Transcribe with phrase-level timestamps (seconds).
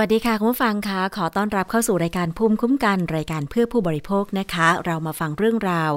[0.00, 5.92] วัสดีค่ะ คุณผู้ฟังคะขอต้อนรับเข้าสู่รายการภูมิคุ้มกันรายการเพื่อผู้บริโภคนะคะ เรามาฟังเรื่องราว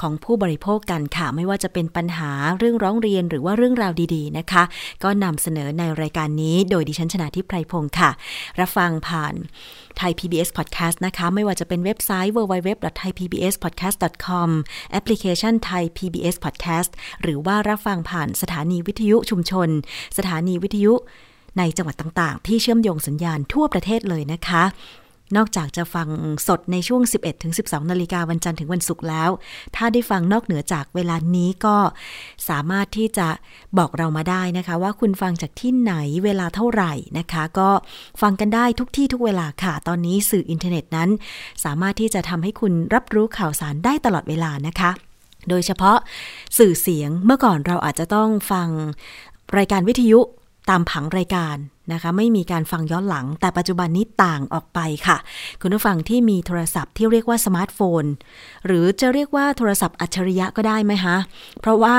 [0.00, 4.62] ของผู้บริโภคกันค่ะ ไม่ว่าจะเป็นปัญหาเรื่องร้องเรียนหรือว่าเรื่องราวดีๆนะคะ
[5.04, 8.10] ก็นำเสนอในรายการนี้โดยดิฉันชนะทิพไพรพงศ์ค่ะ
[8.60, 9.34] รับฟังผ่าน
[9.96, 14.48] ไทย PBS Podcast นะคะ ไม่ว่าจะเป็นเว็บไซต์ www.thaipbspodcast.com
[14.92, 16.90] แอปพลิเคชัน Thai PBS Podcast
[17.22, 19.68] หรือว่ารับฟังผ่านสถานีวิทยุชุมชน
[20.18, 20.94] สถานีวิทยุ
[21.58, 24.64] ในจังหวัดต่างๆ ที่เชื่อมโยงสัญญาณทั่วประเทศเลยนะคะ
[25.36, 26.08] นอกจากจะฟัง
[26.48, 27.02] สดในช่วง
[27.46, 29.30] 11-12 นาฬิกาวันจันทร์ถึงวันศุกร์แล้ว
[29.76, 31.76] ถ้าได้ฟังนอกเหนือจากเวลานี้ก็
[32.48, 33.28] สามารถที่จะ
[33.78, 35.94] บอกเรามาได้นะคะ ว่าคุณฟังจากที่ไหน
[36.24, 37.70] เวลาเท่าไหร่นะคะ ก็
[38.22, 41.10] ฟังกันได้ทุกที่ทุกเวลาค่ะ ตอนนี้สื่ออินเทอร์เน็ตนั้น
[41.64, 44.90] สามารถที่จะทำให้คุณรับรู้ข่าวสารได้ตลอดเวลานะคะ
[45.48, 45.96] โดยเฉพาะ
[46.58, 48.68] สื่อเสียงเมื่อก่อนเราอาจจะต้องฟัง
[49.56, 50.20] รายการวิทยุ
[50.68, 51.56] ตามผังรายการ
[51.92, 55.16] นะคะ ไม่มีการฟังย้อนหลัง แต่ปัจจุบันนี้ต่างออกไปค่ะ
[55.60, 58.04] คุณผู้ฟังที่มีโทรศัพท์ที่เรียกว่าสมาร์ทโฟน
[58.66, 61.16] หรือจะเรียกว่าโทรศัพท์อัจฉริยะก็ได้ไหมคะ
[61.60, 61.98] เพราะว่า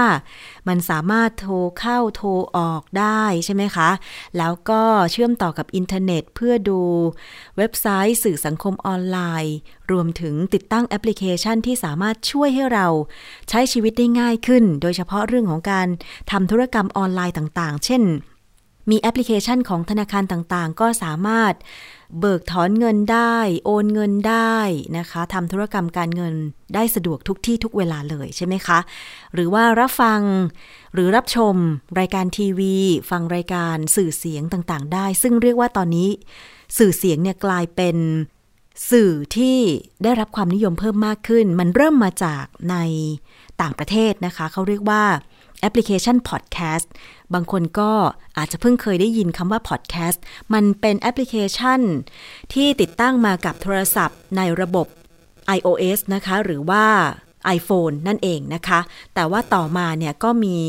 [0.68, 3.90] มันสามารถโทรเข้าโทรออกได้ใช่ไหมคะ
[4.38, 6.82] แล้วก็เชื่อมต่อกับอินเทอร์เน็ตเพื่อดู
[7.58, 9.56] เว็บไซต์สื่อสังคมออนไลน์
[9.92, 12.88] รวมถึงติดตั้งแอปพลิเคชันที่สามารถช่วยให้เรา
[13.50, 15.88] ใช้ชีวิตได้ง่ายขึ้น โดยเฉพาะเรื่องของการ
[16.32, 18.04] ทำธุรกรรมออนไลน์ต่าง ๆ เช่น
[18.90, 21.54] มีแอปพลิเคชันของธนาคารต่างๆ ก็สามารถ
[22.20, 24.58] เบิกถอนเงินได้ โอนเงินได้
[24.98, 26.34] นะคะทำธุรกรรมการเงิน
[26.76, 28.80] ได้สะดวกทุกที่ทุกเวลาเลยใช่ไหมคะ
[29.34, 30.22] หรือว่ารับฟัง
[30.94, 31.56] หรือรับชม
[32.00, 32.76] รายการทีวี
[33.10, 36.10] ฟังรายการสื่อเสียงต่างๆ ได้ ซึ่งเรียกว่าตอนนี้
[36.78, 37.98] สื่อเสียงเนี่ยกลายเป็น
[38.92, 39.58] สื่อที่
[40.04, 42.76] ได้รับความนิยมเพิ่มมากขึ้น มันเริ่มมาจากใน
[43.62, 45.04] ต่างประเทศนะคะ เขาเรียกว่า
[45.60, 46.92] แอปพลิเคชันพอดแคสต์
[47.34, 47.92] บางคนก็
[48.38, 50.24] อาจจะเพิ่งเคยได้ยินคำว่าพอดแคสต์
[50.54, 51.82] มันเป็นแอปพลิเคชัน
[52.54, 54.88] ที่ติดตั้งมากับโทรศัพท์ในระบบ
[55.58, 56.86] iOS นะคะ หรือว่า
[57.58, 58.80] iPhone นั่นเองนะคะ
[59.14, 60.60] แต่ว่าต่อมาเนี่ยก็มี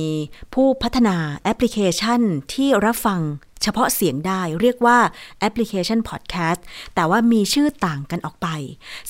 [0.55, 2.21] ผู้พัฒนาแอปพลิเคชัน
[2.55, 3.21] ที่รับฟัง
[3.63, 4.99] เฉพาะเสียงได้เรียกว่า
[5.41, 6.65] แอปพลิเคชันพอดแคสต์
[6.95, 8.49] แต่ว่ามีชื่อต่างกันออกไป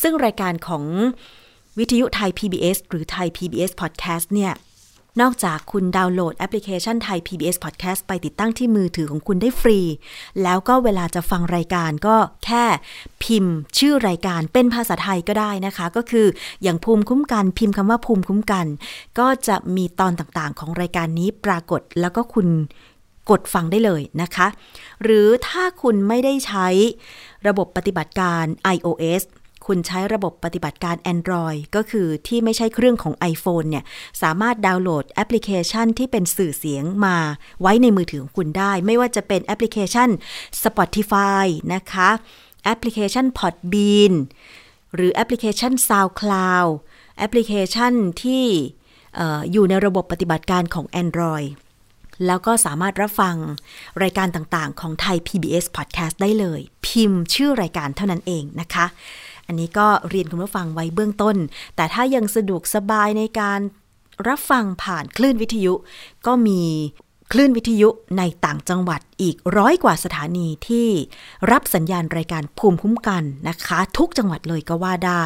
[0.03, 0.84] ซึ่งรายการของ
[1.78, 4.53] วิทยุ Thai PBS หรือ Thai PBS Podcast เนี่ย
[5.21, 9.81] นอกจากคุณดาวน์โหลดแอปพลิเคชันไทย PBS Podcast ไปติดตั้งที่มือถือของคุณได้ฟรี
[10.43, 12.65] แล้วก็เวลาจะฟังรายการก็แค่
[13.25, 16.26] พิมพ์ชื่อรายการเป็นภาษาไทยก็ได้นะคะ ก็คือ
[16.62, 18.66] อย่างภูมิคุ้มกันพิมพ์คำว่าภูมิคุ้มกัน
[19.19, 22.49] ก็จะมีตอนต่างๆ ของรายการนี้ปรากฏแล้วก็คุณ
[23.31, 24.47] กดฟังได้เลยนะคะ
[25.03, 26.69] หรือถ้าคุณไม่ได้ใช้
[27.47, 28.44] ระบบปฏิบัติการ
[28.75, 29.22] iOS
[29.66, 33.84] คุณใช้ระบบปฏิบัติการ Android ก็คือที่ไม่ใช่เครื่องของ iPhone เนี่ย
[34.22, 37.16] สามารถดาวน์โหลดแอปพลิเคชันที่เป็นสื่อเสียงมา
[37.60, 40.09] ไว้ในมือถือของคุณได้ ไม่ว่าจะเป็นแอปพลิเคชัน
[40.62, 42.10] Spotify นะคะ
[42.65, 44.12] แอปพลิเคชัน Podbean
[44.94, 46.71] หรือแอปพลิเคชัน SoundCloud
[47.19, 48.44] แอปพลิเคชันที่
[49.19, 49.21] อ
[49.53, 51.50] อยู่ในระบบปฏิบัติการของ Android
[52.26, 53.37] แล้วก็สามารถรับฟัง
[54.03, 58.87] รายการต่างๆ ของ Thai PBS Podcast ได้เลย พิมพ์ชื่อรายการเท่านั้นเองนะคะ
[59.47, 61.37] อันนี้ก็เรียนคุณผู้ฟังไว้เบื้องต้น
[61.77, 63.61] แต่ถ้ายังสะดวกสบายในการ
[64.29, 65.75] รับฟังผ่านคลื่นวิทยุ
[66.27, 66.62] ก็มี
[67.33, 70.89] คลื่นวิทยุในต่างจังหวัดอีกร้อยกว่าสถานีที่
[71.53, 75.25] รับสัญญาณรายการภูมิคุ้มกันนะคะ ทุกจังหวัดเลยก็ว่าได้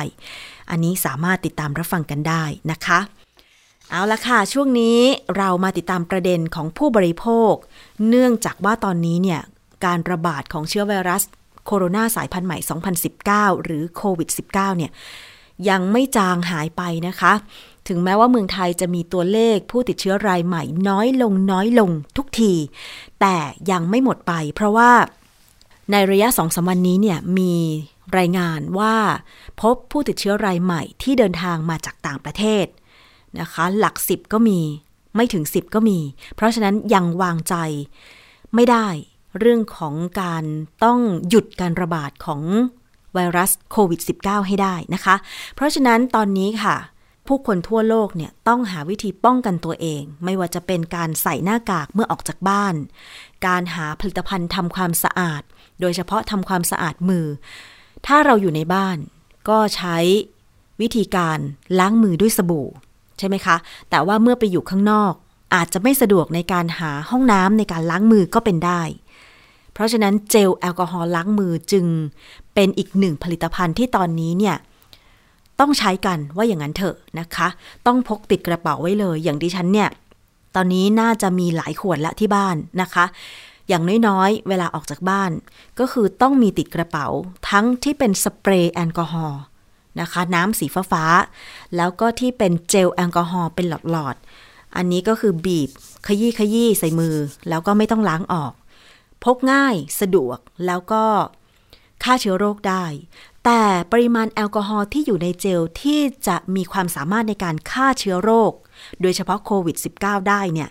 [0.70, 3.00] อันนี้สามารถติดตามรับฟังกันได้นะคะ
[3.90, 4.98] เอาละค่ะ ช่วงนี้
[5.36, 7.52] เรามาติดตามประเด็นของผู้บริโภค
[8.08, 9.40] เนื่องจากว่าตอนนี้เนี่ย
[9.84, 11.22] การระบาดของเชื้อไวรัส
[11.66, 12.58] โคโรนาสายพันธุ์ใหม่
[13.10, 14.92] 2019 หรือโควิด -19 เนี่ย
[15.68, 17.32] ยังไม่จางหายไปนะคะ
[17.88, 22.52] ถึงแม้ว่าเมืองไทยจะมีตัวเลขผู้ติดเชื้อรายใหม่น้อยลงน้อยลงทุกที
[23.20, 23.36] แต่
[23.70, 24.90] ยังไม่หมดไป เพราะว่า
[25.90, 27.54] ในระยะสองสามวันนี้เนี่ยมี
[28.18, 28.94] รายงานว่า
[29.60, 32.66] พบผู้ติดเชื้อรายใหม่ที่เดินทางมาจากต่างประเทศ
[33.40, 34.60] นะคะ หลักสิบก็มี
[35.16, 35.98] ไม่ถึงสิบก็มี
[36.34, 37.54] เพราะฉะนั้นยังวางใจ
[38.54, 38.86] ไม่ได้
[39.38, 40.44] เรื่องของการ
[40.84, 40.98] ต้อง
[41.28, 42.42] หยุดการระบาดของ
[43.14, 45.14] ไวรัสโควิด -19 ให้ได้นะคะ
[45.54, 46.76] เพราะฉะนั้นตอนนี้ค่ะ
[47.26, 52.74] ผู้คนทั่วโลกเนี่ยต้องหาวิธีป้องกันตัวเอง ไม่ว่าจะเป็นการใส่หน้ากากเมื่อออกจากบ้าน
[53.46, 55.42] การหาผลิตภัณฑ์ทำความสะอาด
[55.80, 57.26] โดยเฉพาะทำความสะอาดมือ
[58.06, 58.98] ถ้าเราอยู่ในบ้าน
[59.48, 59.96] ก็ใช้
[60.80, 61.38] วิธีการ
[61.78, 62.68] ล้างมือด้วยสบู่
[63.18, 63.56] ใช่ไหมคะ
[63.90, 65.12] แต่ว่าเมื่อไปอยู่ข้างนอก
[65.54, 68.82] อาจจะไม่สะดวกในการหาห้องน้ำในการล้างมือก็เป็นได้
[69.80, 71.86] ราะฉะนั้นเจลแอลกอฮอล์ล้างมือจึง
[72.54, 74.56] เป็นอีกหนึ่งผลิตภัณฑ์ที่ตอนนี้เนี่ย
[75.60, 77.48] ต้องใช้กันว่าอย่างนั้นเถอะนะคะ
[77.86, 79.88] ต้องพกติดกระเป๋าไว้เลย อย่างดิฉันเนี่ย
[80.56, 83.04] ตอนนี้น่าจะมีหลายขวดละที่บ้านนะคะ
[83.68, 85.30] อย่างน้อยๆ เวลาออกจากบ้าน
[85.78, 87.06] ก็คือต้องมีติดกระเป๋า
[87.50, 89.40] ทั้งที่เป็นสเปรย์แอลกอฮอล์
[90.00, 95.70] นะคะ น้ำสีฟ้าๆแล้วก็ที่เป็นเจลแอลกอฮอล์เป็นหลอดๆอันนี้ก็คือบีบ
[96.06, 97.14] ขยี้ขยี้ใส่มือ
[97.48, 98.52] แล้วก็ไม่ต้องล้างออก
[99.34, 101.04] กง่ายสะดวกแล้วก็
[102.02, 102.84] ฆ่าเชื้อโรคได้
[103.44, 103.62] แต่
[103.92, 108.52] ปริมาณแอลกอฮอล์ที่อยู่ในเจลที่จะมีความสามารถในการฆ่าเชื้อโรค
[109.00, 110.70] โดยเฉพาะโควิด -19 ได้เนี่ย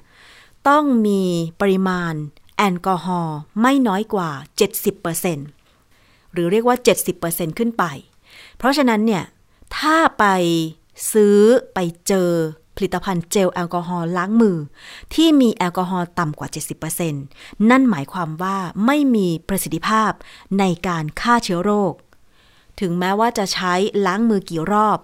[0.67, 1.23] ต้องมี
[1.61, 2.13] ปริมาณ
[2.57, 4.29] แอลกอฮอล์ไม่น้อยกว่า
[5.11, 6.77] 70%หรือเรียกว่า
[7.17, 7.83] 70%ขึ้นไป
[8.57, 9.23] เพราะฉะนั้นเนี่ย
[9.77, 10.25] ถ้าไป
[11.13, 11.39] ซื้อ
[11.73, 12.31] ไปเจอ
[12.75, 14.57] ผลิตภัณฑ์เจลแอลกอฮอล์ล้างมือ
[15.13, 16.49] ที่มีแอลกอฮอล์ต่ำกว่า
[17.09, 17.11] 70%
[17.69, 20.11] นั่นหมายความว่าไม่มีประสิทธิภาพ
[20.59, 21.93] ในการฆ่าเชื้อโรค
[22.79, 23.73] ถึงแม้ว่าจะใช้
[24.05, 24.99] ล้างมือกี่รอบ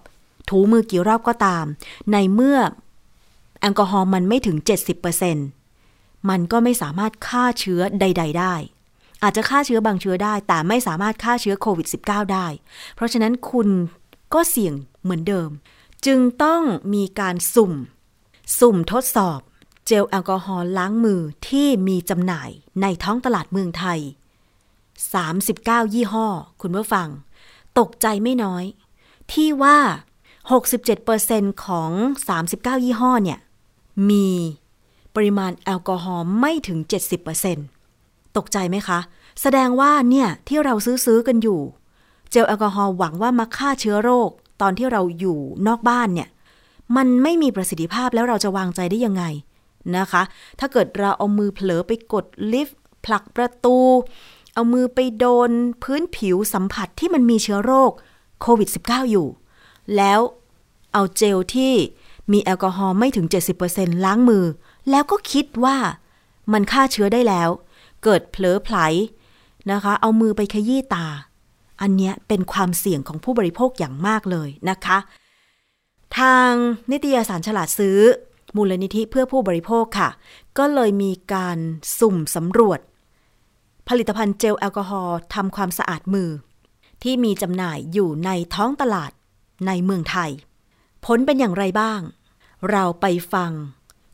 [0.49, 1.65] ถูมือกี่รอบก็ตาม
[2.11, 2.59] ในเมื่อ
[3.61, 4.57] แอลกอฮอล์มันไม่ถึง
[5.43, 8.53] 70%มันก็ไม่สามารถฆ่าเชื้อใด ๆ ได้
[9.23, 12.47] อาจจะฆ่าเชื้อบางเชื้อได้ แต่ไม่สามารถฆ่าเชื้อโควิด -19 ได้
[12.95, 13.67] เพราะฉะนั้นคุณ
[14.33, 14.73] ก็เสี่ยง
[15.03, 15.49] เหมือนเดิม
[16.05, 16.61] จึงต้อง
[16.93, 17.73] มีการสุ่ม
[18.59, 19.39] สุ่มทดสอบ
[19.85, 22.49] เจลแอลกอฮอล์ล้างมือที่มีจำหน่าย
[22.81, 23.99] ในท้องตลาดเมืองไทย
[25.11, 26.27] 39 ยี่ห้อ
[26.61, 27.07] คุณผู้ฟัง
[27.79, 28.63] ตกใจไม่น้อย
[29.31, 29.77] ที่ว่า
[30.91, 31.91] 67%ของ
[32.39, 33.39] 39 ยี่ห้อเนี่ย
[34.09, 34.29] มี
[35.15, 36.79] ปริมาณแอลกอฮอล์ไม่ถึง
[37.57, 38.99] 70%ตกใจไหมคะ
[39.41, 41.61] แสดงว่าเนี่ยที่เราซื้อซื้อกันอยู่
[42.29, 44.31] เจลแอลกอฮอล์หวังว่ามาฆ่าเชื้อโรค
[44.61, 46.29] ตอนที่เราอยู่นอกบ้านเนี่ย
[46.95, 49.23] มันไม่มีประสิทธิภาพแล้วเราจะวางใจได้ยังไง
[49.97, 50.21] นะคะ
[50.59, 53.77] ถ้าเกิดเราเอามือเผลอไปกดลิฟต์ผลักประตู
[54.53, 55.49] เอามือไปโดน
[55.83, 57.91] พื้นผิวสัมผัสที่มันมีเชื้อโรค
[58.41, 59.27] โควิด -19 อยู่
[59.95, 60.19] แล้ว
[60.93, 61.73] เอาเจลที่
[62.31, 63.25] มีแอลกอฮอล์ไม่ถึง
[63.65, 64.45] 70%ล้างมือ
[64.89, 65.77] แล้วก็คิดว่า
[66.53, 67.49] มันฆ่าเชื้อได้แล้ว
[68.03, 68.77] เกิดเผลอไผล
[69.71, 71.05] นะคะ เอามือไปขยี้ตา
[71.81, 74.97] อันเนี้ยเป็นความเสี่ยงของผู้บริโภคอย่างมากเลยนะคะ
[76.19, 76.51] ทาง
[76.91, 77.99] นิตยสารฉลาดซื้อ
[78.55, 80.09] มูลนิธิเพื่อผู้บริโภคค่ะ
[80.57, 81.57] ก็เลยมีการ
[81.99, 82.79] สุ่มสำรวจ
[83.89, 86.29] ผลิตภัณฑ์เจลแอลกอฮอล์ทำความสะอาดมือ
[87.03, 89.11] ที่มีจำหน่ายอยู่ในท้องตลาด
[89.67, 90.31] ในเมืองไทย
[91.05, 92.01] ผลเป็นอย่างไรบ้าง
[92.71, 93.51] เราไปฟัง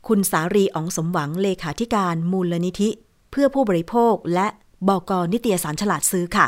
[0.08, 2.90] คุณสารีอองสมหวังเลขาธิการมูลนิธิ
[3.30, 4.48] เพื่อผู้บริโภคและ
[4.88, 6.46] บกนิตยสารฉลาดซื้อค่ะ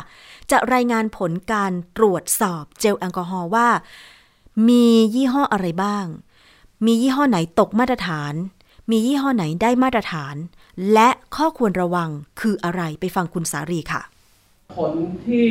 [0.51, 3.67] จะรายงานผลการตรวจสอบเจลแอลกอฮอล์ว่า
[4.69, 4.85] มี
[5.15, 6.05] ยี่ห้ออะไรบ้าง
[6.85, 8.33] มียี่ห้อไหนตกมาตรฐาน
[8.91, 10.35] มียี่ห้อไหนได้มาตรฐาน
[10.93, 12.09] และข้อควรระวัง
[12.39, 14.01] คืออะไรไปฟังคุณสารีค่ะ
[14.75, 14.93] ผล
[15.27, 15.47] ที่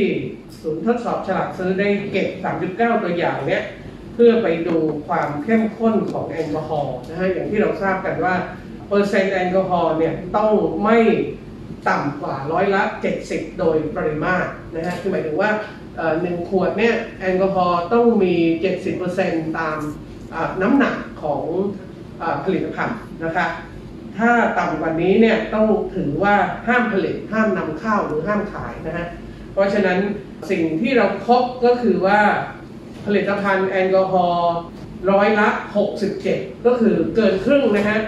[0.60, 2.28] ศูนย์ทดสอบฉลาดซื้อได้เก็บ
[2.62, 3.64] 39 ตัวอย่างเนี้ย
[4.14, 4.76] เพื่อไปดู
[5.08, 8.34] ความเข้มข้นของแอลกอฮอล์นะฮะอย่างที่เราทราบกันว่า
[8.88, 10.52] เปอร์เซ็นต์แอลกอฮอล์เนี่ยต้อง
[10.84, 10.98] ไม่
[11.88, 12.82] ต่ำกว่าร้อยละ
[13.20, 15.50] 70 โดยปริมาตรนะฮะคือหมายถึงว่า
[16.22, 18.34] หนึ่งขวดเนี่ยแอลกอฮอล์ต้องมี
[18.96, 19.78] 70%ตาม
[20.34, 21.42] อ่าน้ำหนักของ
[22.22, 23.46] อผลิตภัณฑ์นะคะ
[24.19, 25.66] ถ้าต่ำกว่านี้เนี่ยต้อง
[25.96, 26.34] ถือว่า
[26.66, 29.06] ห้ามผลิตห้ามนำเข้าหรือห้ามขายนะฮะ
[29.52, 29.98] เพราะฉะนั้น
[30.50, 32.20] สิ่งที่เราพบก็คือว่า
[33.06, 34.53] ผลิตภัณฑ์แอลกอฮอล์
[35.10, 35.48] ร้อยละ
[36.06, 37.98] 67 ก็คือเกินครึ่งนะฮะ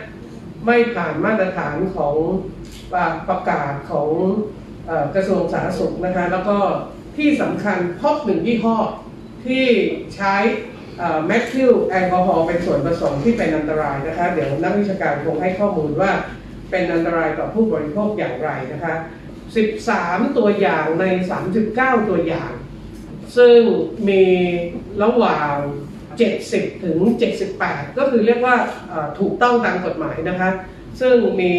[0.66, 2.14] ไม่ผ่านมาตรฐานของ
[3.28, 4.10] ประกาศของ
[5.14, 6.58] กระทรวงสาธารณสุขนะคะแล้วก็
[7.16, 8.76] ที่สำคัญพบหนึ่งยี่ห้อ
[9.46, 9.66] ที่
[10.16, 10.34] ใช้
[11.26, 16.10] แมทธิวแอลกอฮอล์เป็นส่วนผสมที่เป็นอันตรายนะคะ เดี๋ยวนักวิชาการคงให้ข้อมูลว่า
[16.70, 18.94] เป็นอันตรายต่อผู้บริโภคอย่างไรนะคะ
[19.66, 21.04] 13 ตัวอย่างใน
[21.56, 22.52] 39 ตัวอย่าง
[23.36, 23.58] ซึ่ง
[24.08, 24.24] มี
[25.02, 25.54] ระหว่าง
[26.18, 26.98] 70 ถึง
[27.48, 28.56] 78 ก็คือเรียกว่า
[29.18, 30.50] ถูกต้องตามกฎหมายนะคะ
[31.00, 31.54] ซึ่งมี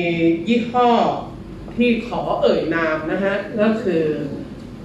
[0.47, 0.91] ยี่ห้อ
[1.77, 4.05] ที่ขอเอ่ยนามนะฮะก็คือ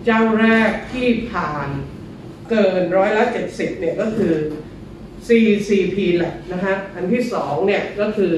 [0.05, 1.69] เจ้าแรกที่ผ่าน
[2.51, 4.35] เกินร้อยละ70เนี่ยก็คือ
[5.27, 8.33] CCP แหละนะฮะอันที่สองเนี่ยก็คือ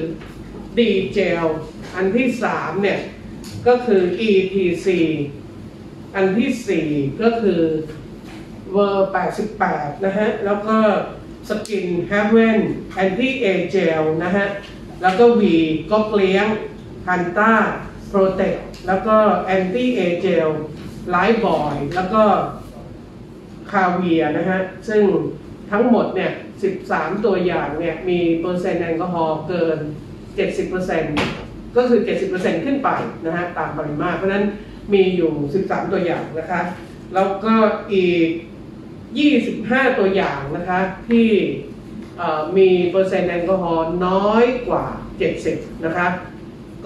[0.77, 0.79] D
[1.17, 1.47] gel
[1.95, 2.99] อันที่สามเนี่ย
[3.67, 4.87] ก็คือ EPC
[6.15, 6.89] อันที่สี่
[7.21, 7.61] ก็คือ
[8.71, 9.09] เวอร์
[9.55, 10.77] 88 นะฮะ แล้วก็
[11.49, 12.59] สกิน Heaven
[13.03, 14.45] Anti A Gel นะฮะ
[15.05, 15.43] แล้วก็ V
[15.91, 16.47] ก็เกลี้ยง
[17.05, 17.53] Panta
[18.11, 19.15] Protect แล้วก็
[19.55, 20.49] Anti A Gel
[21.13, 22.23] Light Boy แล้วก็
[23.71, 25.03] คาเวียนะฮะ ซึ่ง
[25.71, 26.31] ทั้งหมดเนี่ย
[26.77, 29.77] 13 ตัวอย่างเนี่ย มีเปอร์เซ็นต์แอลกอฮอล์เกิน
[30.57, 31.99] 70%ก็คือ
[32.33, 32.89] 70%ขึ้นไป
[33.25, 34.45] นะฮะ ตามปริมาตร เพราะฉะนั้น
[34.93, 35.31] มีอยู่
[35.65, 36.61] 13 ตัวอย่างนะคะ
[37.13, 37.53] แล้วก็
[37.93, 38.29] อีก
[39.33, 41.27] 25 ตัวอย่างนะคะที่
[42.57, 44.85] มีเปอร์เซ็นต์แอลกอฮอล์น้อยกว่า
[45.35, 46.07] 70 นะคะ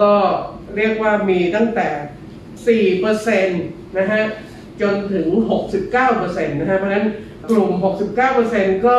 [0.01, 0.13] ก็
[0.75, 1.89] เรียกว่ามีตั้งแต่
[3.01, 4.23] 4%นะฮะ
[4.81, 5.27] จนถึง
[5.89, 7.07] 69%นะฮะ เพราะนั้น
[7.49, 7.71] กลุ่ม
[8.29, 8.97] 69%ก็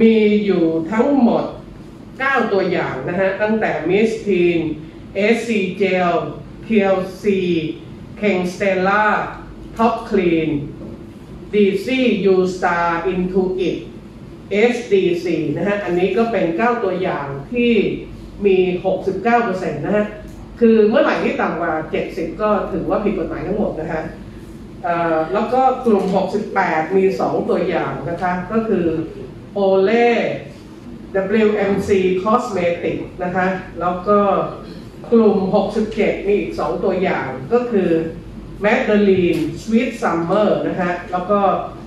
[0.00, 1.44] มีอยู่ทั้งหมด
[1.98, 4.58] 9 ตัวอย่างนะฮะ ตั้งแต่มิสทีน
[5.34, 6.14] SC Gel
[6.66, 7.24] TLC
[8.20, 9.06] King Stella
[9.76, 10.50] Top Clean
[11.52, 11.88] DC
[12.34, 13.78] U Star Into It
[14.72, 15.26] SDC
[15.56, 17.72] นะฮะ อันนี้ก็เป็น 9 ตัวอย่างที่
[18.46, 18.56] มี
[19.18, 20.06] 69%นะฮะ
[20.60, 21.74] คือเมื่อไหร่ที่ต่ำกว่า
[22.06, 24.02] 70 ก็ถือว่าผิดกฎหมายทั้งหมดนะฮะ
[25.32, 26.04] แล้วก็กลุ่ม
[26.50, 28.86] 68 มี 2 ตัวอย่างนะคะ ก็คือ
[29.58, 30.16] Olay
[31.40, 31.90] WMC
[32.24, 33.46] Cosmetic นะคะ
[33.80, 34.18] แล้วก็
[35.12, 35.36] กลุ่ม
[35.82, 37.90] 67 มีอีก 2 ตัวอย่างก็คือ
[38.64, 41.40] Madeline Sweet Summer นะคะแล้วก็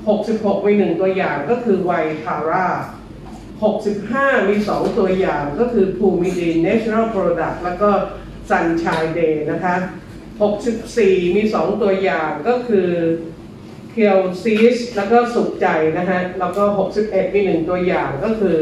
[0.06, 1.92] 66 มี 1 ตัวอย่างก็คือไว
[2.24, 2.68] ทาร่า
[3.64, 7.90] 65 มี 2 ตัวอย่างก็คือภูมิดี Natural Product แล้วก็
[8.50, 9.76] Sunshine Day นะคะ
[10.56, 12.90] 64 มี 2 ตัวอย่างก็คือ
[13.92, 15.68] เคียวซีสแล้วก็สุขใจ
[15.98, 16.64] นะฮะ แล้วก็
[17.00, 18.58] 61 มี 1 ตัวอย่างก็คือ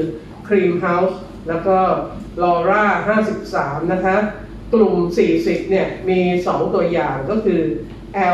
[0.47, 1.77] ครีมเฮาส์แล้วก็
[2.41, 2.85] ลอร่า
[3.39, 4.15] 53 นะคะ
[4.73, 4.95] กลุ่ม
[5.33, 7.61] 40 เนี่ย มี 2 ตัวอย่างก็คือ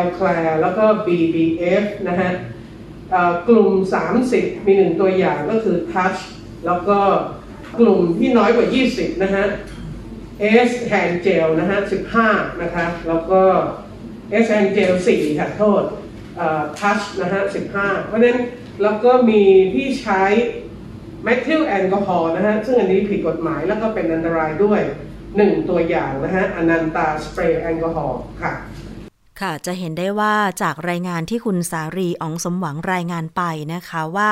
[0.01, 2.31] L c l a r แล้วก็ BBF นะฮะ
[3.49, 3.73] กลุ่ม
[4.19, 6.19] 30 มี1ตัวอย่างก็คือ Touch
[6.65, 6.99] แล้วก็
[7.79, 9.45] กลุ่มที่น้อยกว่า 20 นะฮะ
[10.69, 11.79] S Hand Gel นะฮะ
[12.19, 13.41] 15 นะคะ แล้วก็
[14.43, 15.83] S Hand Gel 4 ค่ะโทษ
[16.79, 17.41] Touch นะฮะ
[17.75, 18.39] 15 เพราะฉะนั้น
[18.83, 19.43] แล้วก็มี
[19.75, 20.23] ที่ใช้
[21.23, 24.81] แมทธิลแอลกอฮอล์นะฮะ ซึ่งอันนี้ผิดกฎหมายแล้วก็เป็นอันตรายด้วย
[25.25, 28.53] 1 ตัวอย่างนะฮะอนันตาสเปรย์แอลกอฮอล์ค่ะ
[29.41, 33.41] ค่ะ จะเห็นได้ว่าจากรายงานที่คุณสารีอองสมหวังรายงานไป
[33.73, 34.31] นะคะว่า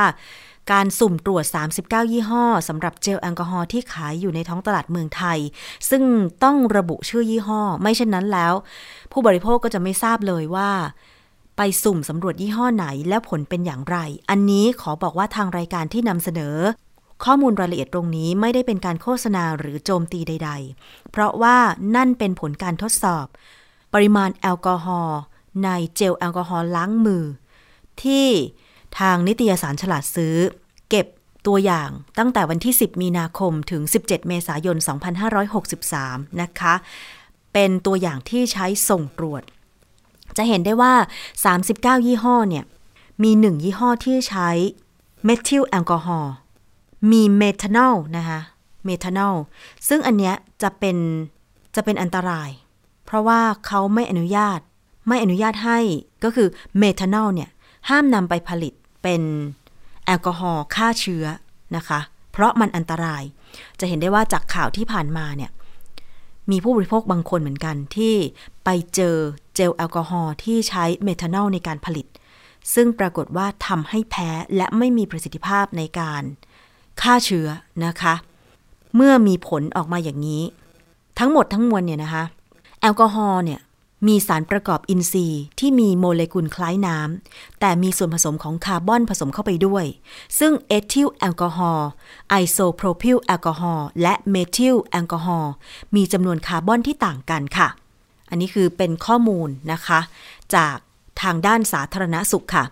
[0.71, 1.45] การสุ่มตรวจ
[1.79, 5.39] 39 ยี่ห้อสำหรับเจลแอลกอฮอล์ที่ขายอยู่ในท้องตลาดเมืองไทย
[5.89, 6.03] ซึ่ง
[6.43, 8.53] ต้องระบุชื่อยี่ห้อ ไม่เช่นนั้นแล้ว
[9.11, 10.69] ผู้บริโภคก็จะไม่ทราบเลยว่า
[11.57, 13.97] ไปสุ่มสำรวจยี่ห้อไหนและผลเป็นอย่างไร
[14.29, 16.55] อันนี้ขอบอกว่าทางรายการที่นำเสนอ
[17.25, 21.57] ข้อมูลรายละเอียดตรงนี้ไม่ได้เป็นการโฆษณาหรือโจมตีใด ๆ เพราะว่า
[21.95, 23.27] นั่นเป็นผลการทดสอบ
[23.95, 25.19] ปริมาณแอลกอฮอล์
[25.63, 27.23] ในเจลแอลกอฮอล์ล้างมือ
[28.03, 28.27] ที่
[28.99, 30.35] ทางนิตยสารฉลาดซื้อ
[30.89, 31.07] เก็บ
[31.47, 34.77] ตัวอย่างตั้งแต่วันที่ 10 มีนาคมถึง 17 เมษายน
[35.59, 36.73] 2563 นะคะ
[37.53, 39.43] เป็นตัวอย่างที่ใช้ส่งตรวจ
[40.37, 40.93] จะเห็นได้ว่า
[41.49, 42.65] 39 ยี่ห้อเนี่ย
[43.23, 44.49] มี 1 ยี่ห้อที่ใช้
[45.25, 46.33] เมทิลแอลกอฮอล์
[47.11, 48.39] มีเมทานอลนะคะ
[48.85, 49.35] เมทานอล
[49.87, 50.97] ซึ่งอันเนี้ยจะเป็น
[51.75, 52.49] จะเป็นอันตราย
[53.05, 54.59] เพราะว่าเขาไม่อนุญาต
[55.07, 55.79] ไม่อนุญาตให้
[56.23, 56.47] ก็คือ
[56.77, 57.49] เมทานอลเนี่ย
[57.89, 59.21] ห้ามนำไปผลิตเป็น
[60.05, 61.25] แอลกอฮอล์ฆ่าเชื้อ
[61.75, 61.99] นะคะ
[62.31, 63.23] เพราะมันอันตราย
[63.79, 65.51] จะเห็นได้ว่าจากข่าวที่ผ่านมาเนี่ย
[66.51, 68.15] มีผู้บริโภคบางคนเหมือนกันที่
[68.63, 69.15] ไปเจอ
[69.55, 72.05] เจลแอลกอฮอล์ที่ใช้เมทานอลในการผลิต
[72.73, 76.23] ซึ่งปรากฏว่าทำให้แพ้และไม่มีประสิทธิภาพในการ
[77.01, 77.47] ฆ่าเชื้อ
[77.85, 78.13] นะคะ
[78.95, 80.43] เมื่อมีผลออกมาอย่างนี้
[81.19, 82.23] ทั้งหมดทั้งมวลเนี่ยนะคะ
[82.85, 83.61] แอลกอฮอล์เนี่ย
[84.07, 89.85] มีสารประกอบอินทรีย์ที่มีโมเลกุลคล้ายน้ำ แต่มีส่วนผสมของคาร์บอนผสมเข้าไปด้วย
[90.39, 91.87] ซึ่งเอทิลแอลกอฮอล์
[92.29, 95.51] ไอโซโพรพิลแอลกอฮอล์และเมทิลแอลกอฮอล์
[95.95, 97.67] มีจำนวนคาร์บอนที่ต่างกันค่ะ
[98.29, 99.99] อันนี้คือเป็นข้อมูลนะคะ
[100.55, 100.75] จาก
[101.21, 102.65] ทางด้านสาธารณสุขค่ะ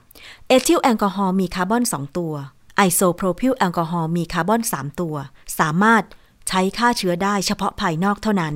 [0.48, 2.34] เอทิลแอลกอฮอล์มีคาร์บอน 2 ตัว
[2.78, 5.16] ไอโซโพรพิลแอลกอฮอล์มีคาร์บอน 3 ตัว
[5.60, 6.04] สามารถ
[6.50, 8.56] ใช้ฆ่าเชื้อได้เฉพาะภายนอกเท่านั้น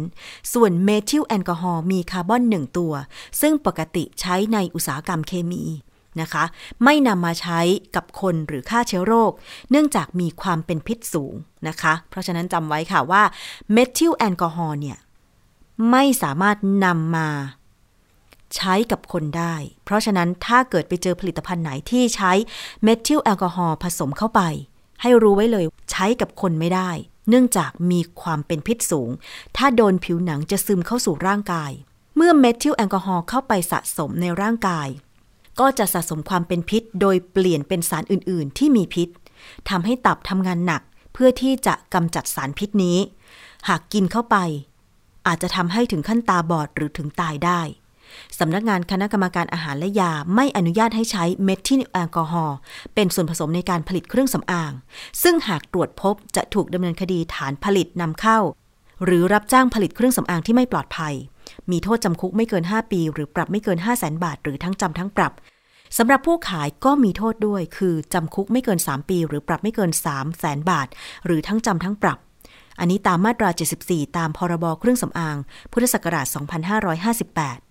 [0.54, 2.94] ส่วนเมทิลแอลกอฮอล์มีคาร์บอนหนึ่งตัว
[3.42, 5.64] ซึ่งปกติใช้ในอุตสาหกรรมเคมี
[6.22, 6.44] นะคะ
[6.84, 7.60] ไม่นำมาใช้
[7.96, 9.32] กับคนหรือฆ่าเชื้อโรค
[9.72, 11.34] เนื่องจากมีความเป็นพิษสูง
[11.68, 13.24] นะคะ เพราะฉะนั้นจำไว้ค่ะว่า
[13.74, 14.98] เมทิลแอลกอฮอล์เนี่ย
[15.92, 17.30] ไม่สามารถนำมา
[18.56, 22.32] ใช้กับคนได้ เพราะฉะนั้นถ้าเกิดไปเจอผลิตภัณฑ์ไหนที่ใช้
[22.84, 24.42] เมทิลแอลกอฮอล์ผสมเข้าไป
[25.02, 26.90] ให้รู้ไว้เลยใช้กับคนไม่ได้
[27.30, 29.10] เนื่องจากมีความเป็นพิษสูง
[29.58, 31.72] ถ้าโดนผิวหนังจะซึมเข้าสู่ร่างกาย
[32.16, 34.88] เมื่อเมทิลแอลกอฮอล์เข้าไปสะสมในร่างกาย
[35.60, 39.10] ก็จะสะสมความเป็นพิษ โดยเปลี่ยนเป็นสารอื่น ๆ ที่มีพิษ
[39.70, 40.82] ทำให้ตับทำงานหนัก
[41.14, 42.98] เพื่อที่จะกำจัดสารพิษนี้
[43.68, 44.38] หากกินเข้าไป
[45.28, 47.62] อาจจะทำให้ถึงขั้นตาบอดหรือถึงตายได้
[48.40, 52.58] สำนักงานคณะกรรมการอาหารและยาไม่อนุญาตให้ใช้เมทิลแอลกอฮอล์
[52.96, 54.72] เป็นส่วนผสมในการผลิตเครื่องสำอาง
[55.24, 58.40] ซึ่งหากตรวจพบจะถูกดำเนินคดีฐานผลิตนำเข้า
[59.06, 61.14] หรือรับจ้างผลิตเครื่องสำอางที่ไม่ปลอดภัย
[61.72, 65.34] มีโทษจำคุกไม่เกิน 5 ปี หรือปรับไม่เกิน 5 0 0แสนบาท หรือทั้งจำทั้งปรับ
[65.98, 70.88] สำหรับผู้ขายก็มีโทษด้วย คือจำคุกไม่เกิน 3 ปี หรือปรับไม่เกิน 3 0 0แสนบาท
[71.26, 72.18] หรือทั้งจำทั้งปรับ
[72.80, 73.50] อันนี้ตามมาตรา
[73.84, 75.38] 74 ตามพรบเครื่องสำอาง
[75.72, 76.28] พุทธศักราช
[77.02, 77.67] 2558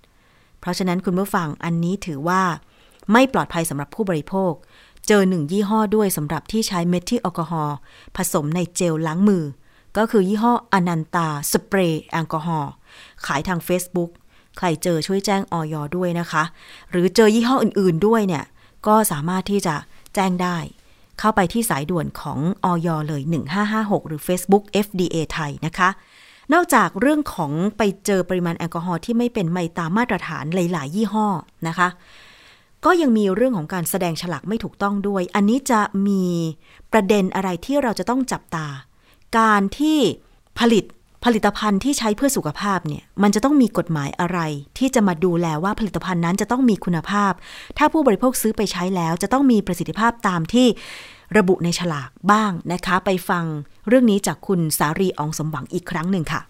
[0.66, 2.42] เพราะฉะนั้นคุณผู้ฟังอันนี้ถือว่า
[3.12, 4.52] ไม่ปลอดภัยสำหรับผู้บริโภค
[5.06, 7.76] เจอหนึ่งยี่ห้อด้วยสำหรับที่ใช้เมทิลแอลกอฮอล์
[8.16, 9.44] ผสมในเจลล้างมือ
[9.96, 12.72] ก็คือยี่ห้ออนันตาสเปรย์แอลกอฮอล์
[13.26, 14.10] ขายทาง Facebook
[14.58, 16.42] ใครเจอช่วยแจ้งออยด้วยนะคะ
[16.90, 18.44] หรือเจอยี่ห้ออื่นๆด้วยเนี่ย
[18.86, 19.74] ก็สามารถที่จะ
[20.14, 20.56] แจ้งได้
[21.18, 23.22] เข้าไปที่สายด่วนของออยเลย
[23.66, 25.88] 1556 หรือ Facebook FDA ไทยนะคะ
[26.52, 31.26] นอกจากเรื่องของไปเจอปริมาณแอลกอฮอล์ที่ไม่เป็นไปตามมาตรฐานหลาย ๆ ยี่ห้อ
[31.68, 31.88] นะคะ
[32.84, 36.24] ก็ยังมีเรื่องของการแสดงฉลากไม่ถูกต้องด้วย อันนี้จะมี
[36.92, 38.66] ประเด็นอะไรที่เราจะต้องจับตา
[39.38, 39.98] การที่
[40.58, 40.84] ผลิต
[41.26, 44.38] ผลิตภัณฑ์ที่ใช้เพื่อสุขภาพเนี่ยมันจะต้องมีกฎหมายอะไร
[44.78, 47.32] ที่จะมาดูแลว่าผลิตภัณฑ์นั้นจะต้องมีคุณภาพ
[47.78, 50.66] ถ้าผู้บริโภคซื้อไปใช้แล้ว จะต้องมีประสิทธิภาพตามที่
[51.38, 53.44] ระบุในฉลากบ้างนะคะ ไปฟัง
[53.88, 56.40] เรื่องนี้จากคุณสารีอองสมหวังอีกครั้งหนึ่งค่ะ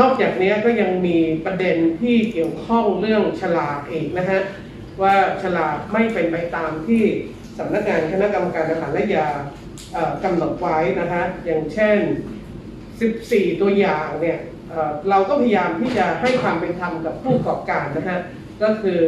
[0.00, 4.40] นอกจากนี้ก็ยังมีประเด็นที่เกี่ยวข้องเรื่องฉลากอีกนะฮะ
[5.02, 7.02] ว่าฉลากไม่เป็นไปตามที่
[7.58, 9.28] สำนักงานคณะกรรมการอาหารและยา
[10.24, 11.98] กำหนดไว้นะฮะอย่างเช่น
[13.10, 14.38] 14 ตัวอย่างเนี่ย
[15.10, 18.20] เราก็พยายามที่จะให้ความเป็นธรรมกับผู้ประกอบการนะฮะ
[18.62, 19.02] ก็คือ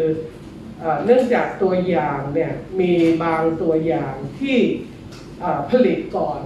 [1.04, 4.58] เนื่องจากตัวอย่างเนี่ยมีบางตัวอย่างที่
[5.70, 6.40] ผลิตก่อน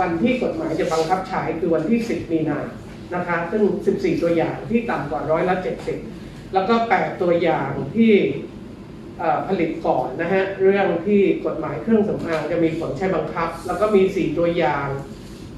[0.00, 2.60] วันที่กฎหมายจะบังคับใช้คือวันที่ 10 มีนา
[3.14, 3.62] นะคะซึ่ง
[3.92, 5.56] 14 ตัวอย่างที่ต่ำกว่าร้อยละ
[6.04, 8.12] 70 แล้วก็ 8 ตัวอย่างที่
[9.48, 14.86] ผลิตก่อนนะฮะเรื่องที่กฎหมายเครื่องสำอางจะมีผลใช้บังคับ แล้วก็มี 4 ตัวอย่าง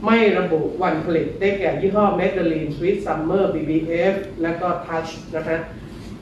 [0.06, 5.58] ไม่ระบุวันผลิตได้แก่ยี่ห้อ m e d e l i n Sweet Summer BBF และก็ Touch นะฮะ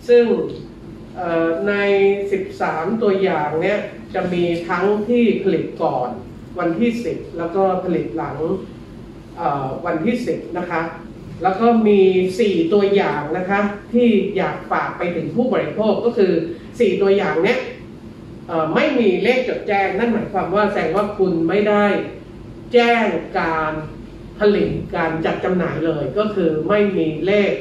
[0.09, 0.25] ซึ่ง
[1.69, 1.75] ใน
[2.39, 3.79] 13 ตัวอย่างเนี้ย
[4.15, 6.09] จะมีทั้งที่ผลิตก่อน
[6.59, 8.39] วันที่ 10 แล้วก็ผลิตหลัง
[9.87, 10.83] วันที่ 10 นะคะ
[11.43, 12.01] แล้วก็มี
[12.39, 13.61] 4 ตัวอย่างนะคะ
[13.93, 16.33] ที่อยากฝากไปถึงผู้บริโภคก็คือ
[16.67, 17.59] 4 ตัวอย่างเนี้ย
[18.75, 21.85] ไม่มีเลขจดแจ้งนั่นหมายความว่าแสดงว่าคุณไม่ได้
[22.73, 23.07] แจ้ง
[23.41, 23.73] การ
[24.39, 27.53] ผลิตการจัดจำหน่ายเลย ก็คือไม่มีเลข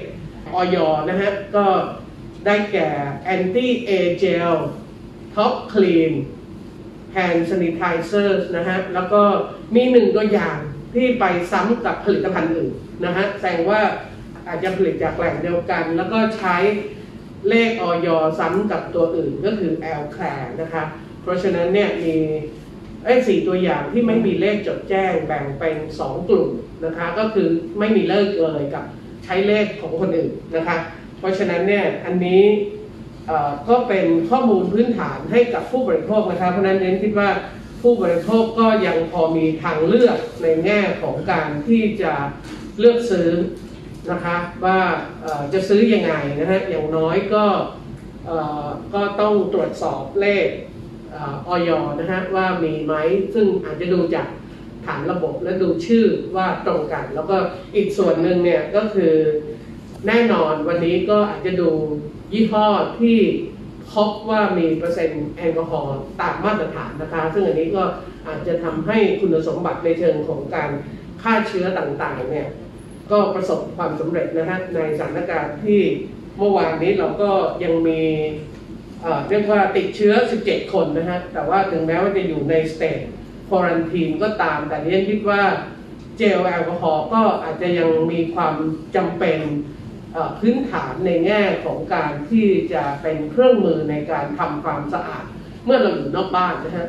[0.56, 0.78] ออย
[1.10, 1.65] นะฮะ ก็
[2.46, 2.89] ได้แก่
[3.36, 3.91] anti a
[4.22, 4.56] gel
[5.36, 6.12] top clean
[7.15, 9.22] hand sanitizer นะฮะ แล้วก็
[9.76, 10.58] มีหนึ่งตัวอย่าง
[10.96, 12.74] ที่ไปซ้ำกับผลิตภัณฑ์อื่น
[13.06, 13.82] นะฮะ แสดงว่า
[14.48, 16.58] อาจจะผลิตจากแหล่งเดียวกัน แล้วก็ใช้
[17.50, 18.08] เลขออย
[18.39, 20.84] ซ้ำกับตัวอื่นก็คือ L c l a นะคะ
[21.22, 22.15] เพราะฉะนั้นเนี่ยมี
[23.08, 26.50] ไอ้สี่ตัวอย่างที่ไม่มีเลขจดแจ้งแบ่งเป็น 2 กลุ่ม
[26.86, 27.48] นะคะ ก็คือ
[27.80, 28.86] ไม่มีเลขเลยกับ
[29.26, 30.78] ใช้เลขของคนอื่นนะคะ
[31.20, 32.43] เพราะฉะนั้นเนี่ยอันนี้
[33.70, 37.30] ก็เป็นข้อมูลพื้นฐานให้กับผู้บริโภคนะคะเพราะนั้นเน้นคิดว่า
[37.82, 42.13] ผู้บริโภคก็ยังพอมีทางเลือกในแง่ของการที่จะ
[42.80, 43.30] เลือกซื้อ
[44.12, 44.80] นะคะว่า
[45.54, 47.46] จะซื้อยังไงนะฮะอย่างน้อยก็
[48.93, 50.48] ก็ต้องตรวจสอบเลข
[51.48, 52.94] ออยนะฮะว่ามีไหม
[53.34, 54.28] ซึ่งอาจจะดูจาก
[54.86, 57.38] ฐานระบบและดูชื่อว่าตรงกัน แล้วก็
[57.76, 59.14] อีกส่วนหนึ่งเนี่ยก็คือ
[60.08, 61.70] แน่นอนวันนี้ก็อาจจะดู
[62.34, 62.68] ยี่ห้อ
[63.00, 63.18] ที่
[63.94, 67.84] พบว่ามีเปอร์เซ็นต์แอลกอฮอล์ตามมาตรฐานนะคะ ซึ่งอันนี้ก็
[68.28, 70.70] อาจจะทำให้คุณสมบัติในเชิงของการ
[71.22, 72.48] ฆ่าเชื้อต่างๆเนี่ย
[73.12, 75.82] ก็ประสบความสำเร็จนะฮะในสถานการณ์ที่
[76.38, 77.30] เมื่อวานนี้เราก็
[77.64, 78.02] ยังมี
[79.30, 85.42] เรียกว่าติดเชื้อ 17 คนนะฮะ แต่ว่าถึงแม้ว่าจะอยู่ใน state quarantine ก็ตาม แต่เรียนคิดว่า
[86.18, 88.54] เจลแอลกอฮอล์ก็อาจจะยังมีความ
[88.96, 89.40] จำเป็น
[90.40, 95.26] พื้นฐานในแง่ของการที่จะเป็นเครื่องมือในการทำความสะอาด
[95.66, 96.88] เมื่อเราอยู่นอกบ้านนะฮะ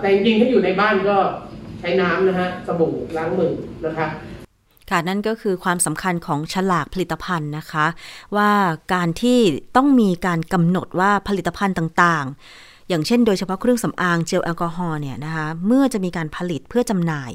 [0.00, 1.18] แต่จริงๆถ้าอยู่ในบ้านก็
[1.80, 3.54] ใช้น้ำนะฮะสบู่ล้างมือ
[3.86, 4.06] นะคะ
[4.90, 7.86] ค่ะนั่นก็คือความสำคัญของฉลากผลิตภัณฑ์นะคะ
[8.36, 8.50] ว่า
[8.94, 9.38] การที่
[9.76, 17.32] ต้องมีการกำหนดว่าผลิตภัณฑ์ต่างๆ อย่างเช่นโดยเฉพาะเครื่องสำอางเจลแอลกอฮอล์เนี่ยนะคะเมื่อจะมีการผลิตเพื่อจำหน่าย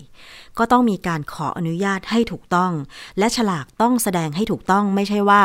[0.57, 2.71] ก็ต้องมีการขออนุญาตให้ถูกต้อง
[3.19, 5.41] และฉลากต้องแสดงให้ถูกต้องไม่ใช่ว่า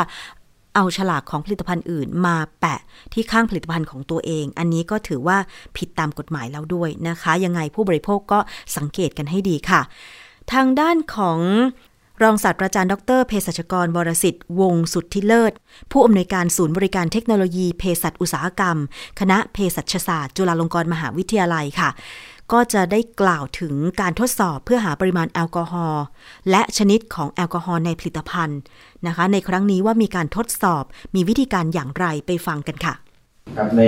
[0.75, 2.79] เอาฉลากของผลิตภัณฑ์อื่นมาแปะ
[3.13, 5.37] ที่ข้างผลิตภัณฑ์ของตัวเอง อันนี้ก็ถือว่า
[5.77, 8.39] ผิดตามกฎหมายแล้วด้วยนะคะ ยังไงผู้บริโภคก็
[8.77, 9.81] สังเกตกันให้ดีค่ะ
[10.53, 11.39] ทางด้านของ
[12.21, 15.53] รองศาสตราจารย์ดรเภสัชกรวรสิทธิ์วงสุทธิเลิศ
[15.91, 18.77] ผู้อำนวยการศูนย์บริการเทคโนโลยีเภสัชอุตสาหกรรม
[19.19, 21.89] คณะเภสัชศาสตร์ จุฬาลงกรณ์มหาวิทยาลัยค่ะ
[22.53, 26.03] ก็จะได้กล่าวถึงการทดสอบเพื่อหาปริมาณแอลกอฮอล์
[26.49, 28.59] และชนิดของแอลกอฮอล์ในผลิตภัณฑ์
[29.07, 30.83] นะคะ ในครั้งนี้ว่ามีการทดสอบ
[31.15, 32.95] มีวิธีการอย่างไรไปฟังกันค่ะ
[33.57, 33.83] ครับใน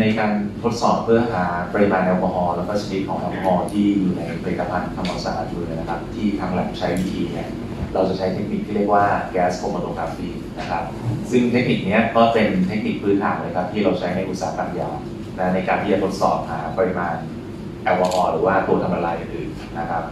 [0.00, 7.48] ในการทดสอบเพื่อหาปริมาณแอลกอฮอล์แล้วก็ชนิดของแอลกอฮอล์ที่อยู่ในผลิตภัณฑ์ทำความสะอาดด้วยนะครับ ที่ทางแลบใช้วิธีเนี่ย
[7.94, 10.82] เราจะใช้เทคนิคที่เรียกว่าแก๊สโครมาโตกราฟีนะครับ
[11.30, 14.90] ซึ่งเทคนิคนี้ก็เป็นเทคนิคพื้นฐานเลยครับที่เราใช้ในอุตสาหกรรมยา
[15.38, 17.14] นะในการที่จะทดสอบหาปริมาณ
[17.84, 20.02] แอลกอฮอล์หรือว่าตัวทำละลายอื่นนะครับ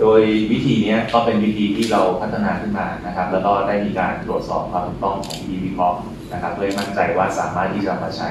[0.00, 0.20] โดย
[0.52, 5.98] วิธีนี้ก็เป็นวิธีที่เราพัฒนาขึ้นมานะครับ แล้วก็ได้มีการตรวจสอบความถูกต้องของวิธีวิเคราะห์
[6.32, 8.30] นะครับ เพื่อมั่นใจว่าสามารถที่จะมาใช้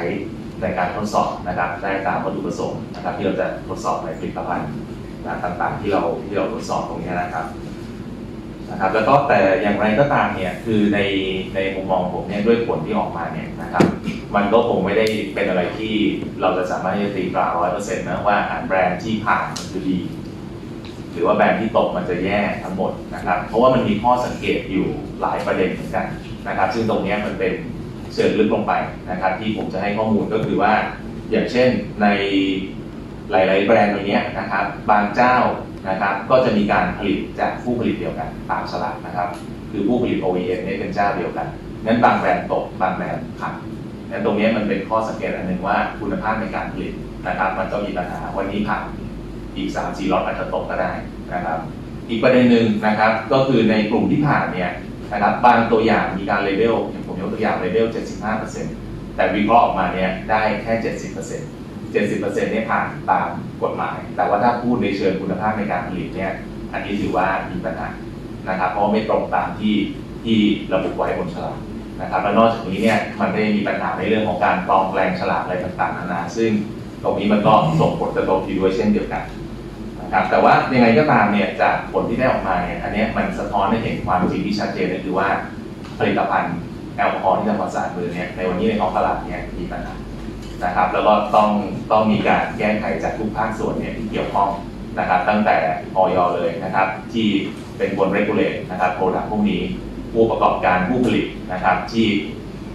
[0.61, 4.71] ในการทดสอบนะครับได้ตามวัตถุประสงค์นะครับ ที่เราจะทดสอบในผลิตภัณฑ์
[5.43, 7.45] ต่างๆ ที่เราที่เราทดสอบตรงนี้นะครับ
[8.69, 10.99] นะครับแล้วก็แต่อย่างไรก็ตามเนี่ยคือใน
[11.55, 13.85] ในมุมมองผมเนี่ยด้วยผลที่ออกมาเนี่ยนะครับ
[14.35, 15.95] มันก็คงไม่ได้เป็นอะไรที่
[16.41, 19.97] เราจะสามารถจะตีตราร้อยเปอร์เซ็นต์นะว่าอาหารแบรนด์ที่ผ่านมันคือดี
[21.11, 24.87] หรือว่าแบรนด์ที่ตกมันจะแย่ทั้งหมดนะครับ เพราะว่ามันมีข้อสังเกตอยู่
[25.21, 26.05] หลายประเด็นเหมือนกัน
[26.47, 27.53] นะครับ ซึ่งตรงนี้มันเป็น
[28.13, 28.73] เชิงลึกลงไป
[29.09, 30.73] นะครับ ที่ผมจะให้ข้อมูลก็คือว่า
[31.31, 31.69] อย่างเช่น
[32.01, 32.07] ใน
[33.31, 35.35] หลาย ๆ แบรนด์ตัวนี้นะครับ บางเจ้า
[35.87, 39.29] นะครับก็จะมีการผลิตจากผู้ผลิตเดียวกันตามฉลากนะครับ
[39.71, 41.47] คือผู้ผลิต OEM เนี่ยเป็นเจ้าเดียวกัน
[41.85, 43.53] นั้นบางแบรนด์ตกบางแบรนด์ผัน
[44.11, 46.93] นั้นตรงนี้มันเป็นข้อสังเกตอันหนึ่งว่าคุณภาพในการผลิต
[47.27, 48.81] นะครับ มันก็มีปัญหาวันนี้ผัน
[49.55, 50.91] อีก3 4ล็อตอาจจะตกก็ได้
[51.33, 51.59] นะครับ
[52.09, 54.71] อีกประเด็นหนึ่งนะครับก็คือในกลุ่มที่ผ่านเนี่ย
[55.13, 57.87] นะครับบางตัวอย่างมีการเลเวลอย่างผมยกตัวอย่างเลเวล
[58.51, 60.73] 75%แต่วิเคราะห์ออกมาเนี่ยได้แค่
[61.23, 61.62] 70%
[61.93, 63.27] 70%เนี่ยผ่านตาม
[63.63, 66.31] กฎหมาย แต่ว่าถ้าพูดในเชิงคุณภาพในการผลิตเนี่ย
[66.73, 67.89] อันนี้ถือว่ามีปัญหา
[68.49, 69.75] นะครับ เพราะไม่ตรงตามที่
[70.23, 70.37] ที่
[70.73, 71.57] ระบุไว้บนฉลาก
[72.01, 76.51] นะครับและนอกจากนี้เนี่ยมันได้มีปัญหาในเรื่องของการปลอมแปลงฉลากอะไรต่างๆนานาซึ่ง
[77.03, 79.23] ตรงนี้มันก็ส่งผลกระทบด้วยเช่นเดียวกัน
[80.01, 85.27] นะครับแต่ว่ายังไงก็ตามเนี่ยจากผลที่ได้ออกมาเนี่ยอันนี้มันสะท้อนให้เห็นความจริงที่ชัดเจนก็คือว่า
[85.99, 86.55] ผลิตภัณฑ์
[86.97, 89.93] แอลกอฮอล์ที่ทำความสะอาดมือเนี่ยในวันนี้ในท้องตลาดเนี่ยมีปัญหา
[90.65, 91.49] นะครับ แล้วก็ต้อง
[91.91, 94.49] ต้องมีการแก้ไขจากทุกภาคส่วนเนี่ยที่เกี่ยวข้อง
[94.99, 95.57] นะครับ ตั้งแต่
[95.95, 96.17] อย.
[96.35, 97.27] เลยนะครับ ที่
[97.77, 99.61] เป็นคน regulate นะครับ product พวกนี้
[100.13, 102.07] ผู้ประกอบการผู้ผลิตนะครับ ที่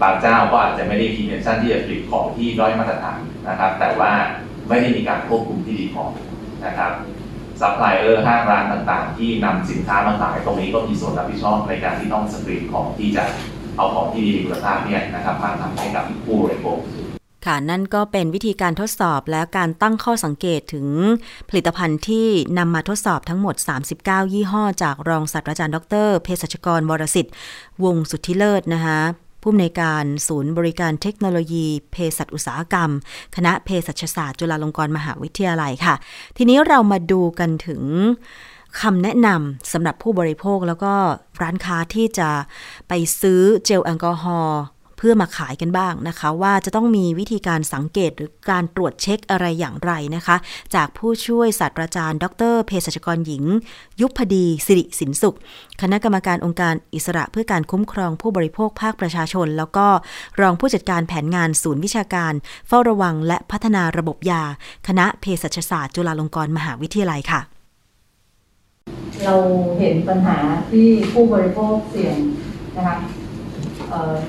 [0.02, 4.12] บางเจ้าก็อาจจะไม่ได้มี intention ที่จะผลิตของที่ด้อยมาตรฐานนะครับ แต่ว่า
[4.68, 6.04] ไม่ได้มีการควบคุมที่ดีพอ
[6.66, 6.92] นะครับ
[7.60, 13.24] ซัพพลายเออร์ห้างร้านต่างๆ ที่นำสินค้ามาขายตรงนี้ก็มีส่วนรับผิดชอบในการที่ต้องสกรีนของที่จะ
[13.76, 16.78] เอาของที่ดีคุณภาพเนี่ยนะครับมาทำให้กับผู้บริโภค
[17.48, 20.86] ค่ะ นั่นก็เป็นวิธีการทดสอบและการตั้งข้อสังเกตถึง
[21.48, 22.26] ผลิตภัณฑ์ที่
[22.58, 23.54] นำมาทดสอบทั้งหมด
[23.94, 27.34] 39 ยี่ห้อ จากรองศาสตราจารย์ดรเภสัชกรวรสิทธิ์
[27.84, 28.98] วงสุทธิเลิศนะคะ
[29.42, 32.90] ผู้อำนวยการศูนย์บริการเทคโนโลยีเภสัชอุตสาหกรรม
[33.36, 35.94] คณะเภสัชศาสตร์จุฬาลงกรณ์มหาวิทยาลัยค่ะ
[36.36, 37.82] ทีนี้เรามาดูกันถึง
[38.80, 40.94] คำแนะนำสำหรับผู้บริโภคแล้วก็
[41.42, 42.30] ร้านค้าที่จะ
[42.88, 44.60] ไปซื้อเจลแอลกอฮอล์
[44.98, 50.36] เพื่อมาขายกันบ้างนะคะ ว่าจะต้องมีวิธีการสังเกตหรือการตรวจเช็คอะไรอย่างไรนะคะ
[50.74, 53.44] จากผู้ช่วยศาสตราจารย์ ดรเภสัชกรหญิง
[54.00, 55.36] ยุพดีสิริสินสุข
[55.82, 59.86] คณะกรรมการองค์การอิสระเพื่อการคุ้มครองผู้บริโภคภาคประชาชน แล้วก็
[60.40, 62.32] รองผู้จัดการแผนงานศูนย์วิชาการ
[62.68, 64.42] เฝ้าระวังและพัฒนาระบบยา
[64.88, 67.40] คณะเภสัชศาสตร์จุฬาลงกรณ์มหาวิทยาลัยค่ะ
[69.24, 69.34] เรา
[69.78, 70.38] เห็นปัญหา
[70.70, 72.16] ที่ผู้บริโภคเสี่ยง
[72.76, 72.96] นะคะ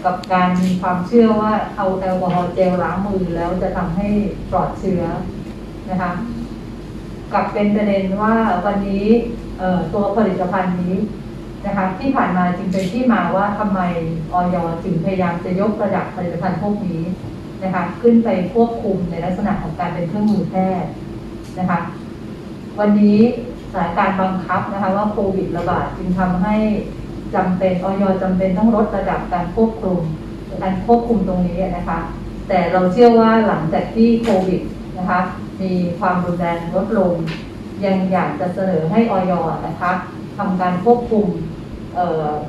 [0.05, 4.07] กับการมีความเชื่อว่าเอาแอลกอฮอล์เจลล้างมือแล้วจะทำให้
[4.51, 5.03] ปลอดเชื้อ
[5.89, 6.11] นะคะ
[7.33, 9.05] กับเป็นประเด็นว่าวันนี้
[9.93, 10.95] ตัวผลิตภัณฑ์นี้
[11.65, 13.79] นะคะที่ผ่านมาจึงเป็นที่มาว่าทำไม
[14.33, 17.01] ออยจึงพยายามจะยกระดับผลิตภัณฑ์พวกนี้
[17.63, 20.89] นะคะขึ้นไปควบคุมในลักษณะของการเป็นเครื่องมือแพทย์
[21.59, 21.79] นะคะ
[22.79, 23.19] วันนี้
[23.71, 26.55] สถานการณ์บังคับนะคะว่าโควิดระบาดจึงทำให้
[27.35, 29.99] จำเป็นออยจำเป็นต้องลดระดับการควบคุม
[30.61, 31.99] การควบคุมตรงนี้นะคะ
[32.47, 34.61] แต่เราเชื่อว่าหลังจากที่โควิด
[34.97, 35.19] นะคะ
[35.61, 37.13] มีความรุนแรงลดลง
[37.85, 39.33] ยังอยากจะเสนอให้ออย
[39.67, 39.91] นะคะ
[40.37, 41.25] ทำการควบคุม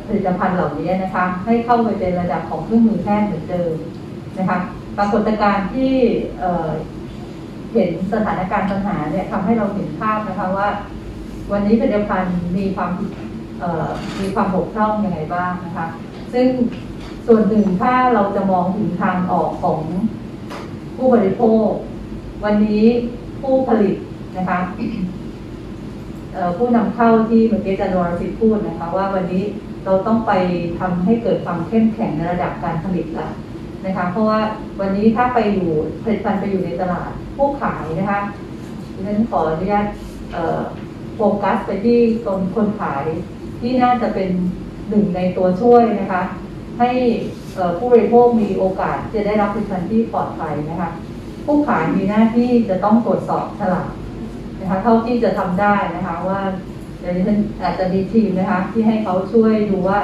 [0.07, 3.75] ผลิตภัณฑ์เหล่านี้นะคะให้เข้าไปเป็นระดับของเครื่องมือแพทย์เหมือนเดิม
[4.39, 4.59] นะคะ
[4.97, 5.93] ปรากฏการณ์ที่
[7.73, 10.69] เห็นสถานการณ์ปัญหาเนี่ยทำให้เราเห็นภาพนะคะว่า
[11.53, 13.11] วันนี้ผลิตภัณฑ์มีความผิด
[14.21, 15.87] มีความบกพร่องยังไงบ้างนะคะ
[16.33, 16.49] ซึ่ง
[17.27, 19.81] ส่วนหนึ่งถ้าเราจะมองถึงทางออกของ
[20.97, 21.69] ผู้บริโภค
[22.45, 22.85] วันนี้
[23.41, 23.97] ผู้ผลิต
[24.37, 24.59] นะคะ
[26.57, 29.45] ผู้นำเข้าที่เมื่อกี้อาจารย์วรศิษฐ์พูดนะคะ ว่าวันนี้
[29.85, 30.33] เราต้องไป
[30.79, 33.33] ทำให้เกิดความเข้มแข็งในระดับการผลิตแล้ว
[33.87, 34.41] นะคะ เพราะว่า
[34.81, 35.71] วันนี้ถ้าไปอยู่
[36.03, 38.21] ผลิตภัณฑ์ไปอยู่ในตลาดผู้ขายนะคะ
[38.95, 39.87] ดิฉันขออนุญาต
[41.17, 43.05] โฟกัสไปที่ตนคนขาย
[43.61, 44.31] ที่น่าจะเป็น
[44.89, 46.23] หนึ่งในตัวช่วยนะคะ
[46.79, 46.91] ให้
[47.79, 50.91] ผู้บริโภคมีโอกาสจะได้รับผลิตภัณฑ์ที่ปลอดภัยนะคะ
[51.47, 53.89] ผู้ขายมีหน้าที่จะต้องตรวจสอบฉลาก
[54.61, 56.41] นะคะ เท่าที่จะทำได้นะคะว่า
[57.01, 57.25] เดี๋ยวนี้
[57.63, 59.99] อาจจะมีทีมนะคะ ที่ให้เขาช่วยดูว่า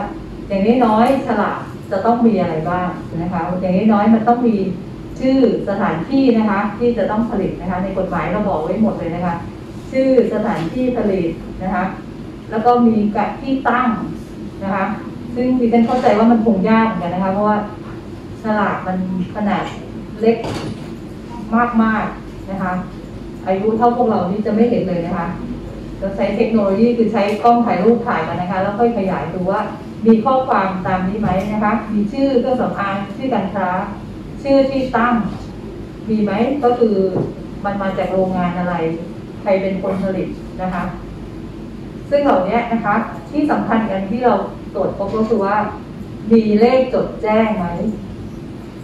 [0.48, 1.58] อย่างน้อยๆฉลาก
[1.90, 2.88] จะต้องมีอะไรบ้าง
[3.22, 4.56] นะคะ อย่างน้อยๆมันต้องมี
[5.20, 5.38] ชื่อ
[5.68, 9.34] สถานที่นะคะที่จะต้องผลิตนะคะ ในกฎหมายเราบอกไว้หมดเลยนะคะ
[9.92, 11.28] ชื่อสถานที่ผลิต
[11.62, 11.84] นะคะ
[12.50, 13.88] แล้วก็มีกับที่ตั้ง
[14.62, 14.84] นะคะ
[15.34, 17.58] ซึ่งดิฉันเข้าใจว่ามันคงยากเหมือนกันนะคะ เพราะว่า
[18.42, 18.98] ฉลากมัน
[19.34, 19.64] ขนาด
[20.20, 20.36] เล็ก
[21.82, 22.72] มากๆนะคะ
[23.46, 25.26] อายุเท่าพวกเรานี่จะไม่เห็นเลยนะคะ
[25.98, 29.60] เราใช้เทคโนโลยีคือใช้กล้องถ่ายรูปถ่ายกันนะคะ แล้วค่อยขยายดูว่า
[30.06, 33.68] มีข้อความตามนี้ไหมนะคะ มีชื่อเครื่องสำอางชื่อการค้า
[34.42, 35.14] ชื่อที่ตั้ง
[36.08, 36.32] มีไหม
[36.64, 36.96] ก็คือ
[37.64, 38.74] มันมาจากโรงงานอะไร
[39.42, 40.28] ใครเป็นคนผลิต
[40.62, 40.82] นะคะ
[42.10, 42.96] ซึ่งเหล่านี้นะคะ
[43.30, 44.34] ที่สำคัญกันที่เรา
[44.74, 45.56] ตรวจพบก็คือว่า
[46.32, 47.66] มีเลขจดแจ้งไหม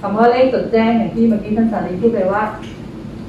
[0.00, 2.42] คำว่าเลขจดแจ้งอย่างที่เมื่อกี้ท่านสารีพูดไปว่า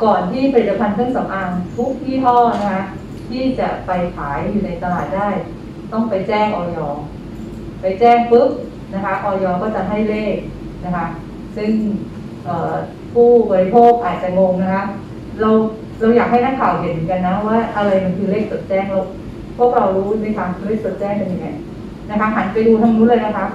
[0.03, 2.83] ก่อนที่ผลิตภัณฑ์เครื่องสำอางทุกที่ท่อนะคะ
[3.29, 5.29] ที่จะไปขายอยู่ในตลาดได้
[5.91, 6.79] ต้องไปแจ้งออย
[7.81, 8.49] ไปแจ้งปุ๊บ
[8.93, 10.35] นะคะออยก็จะให้เลข
[10.85, 11.05] นะคะ
[11.55, 11.71] ซึ่ง
[13.13, 14.83] ผู้บริโภคอาจจะงงนะคะ
[15.41, 15.49] เรา
[15.99, 18.99] เราอยากให้นักข่าวเห็นกันนะว่าอะไรมันคือเลขจดแจ้งเรา
[19.57, 21.47] พวกเรารู้ไหมคะเลขจดแจ้งเป็นยังไง
[22.09, 23.45] นะคะหันไปดูทางนู้นเลยนะคะ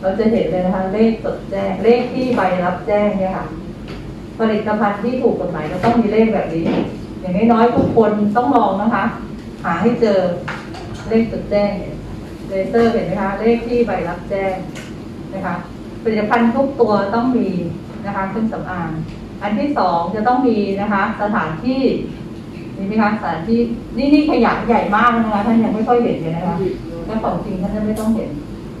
[0.00, 3.46] เราจะเห็นเลยนะคะ เลขจดแจ้ง เลขที่ใบรับแจ้งเนี่ยค่ะ
[4.38, 6.66] ผลิตภัณฑ์ที่ถูกกฎหมายเราต้องมีเลขแบบนี้
[7.20, 9.04] อย่างน้อยๆทุกคนต้องลองนะคะ
[9.64, 10.18] หาให้เจอ
[11.08, 11.70] เลขจดแจ้ง
[12.48, 14.54] เลเซอร์เห็นไหมคะ เลขที่ใบรับแจ้ง
[15.34, 15.54] นะคะ
[16.02, 17.50] ผลิตภัณฑ์ทุกตัวต้องมี
[18.06, 18.90] นะคะเครื่องสำอาง
[19.42, 21.80] อันที่สองจะต้องมีนะคะ สถานที่
[22.76, 23.58] นี่ไหมคะสถานที่
[23.96, 26.56] นี่นี่ขยายใหญ่มากนะคะท่านยังไม่ค่อยเห็นเลยนะคะ
[27.06, 28.30] ถ้าของจริงท่านจะไม่ต้องเห็น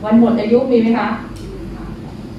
[0.04, 1.08] วันหมดอายุมีไหมคะ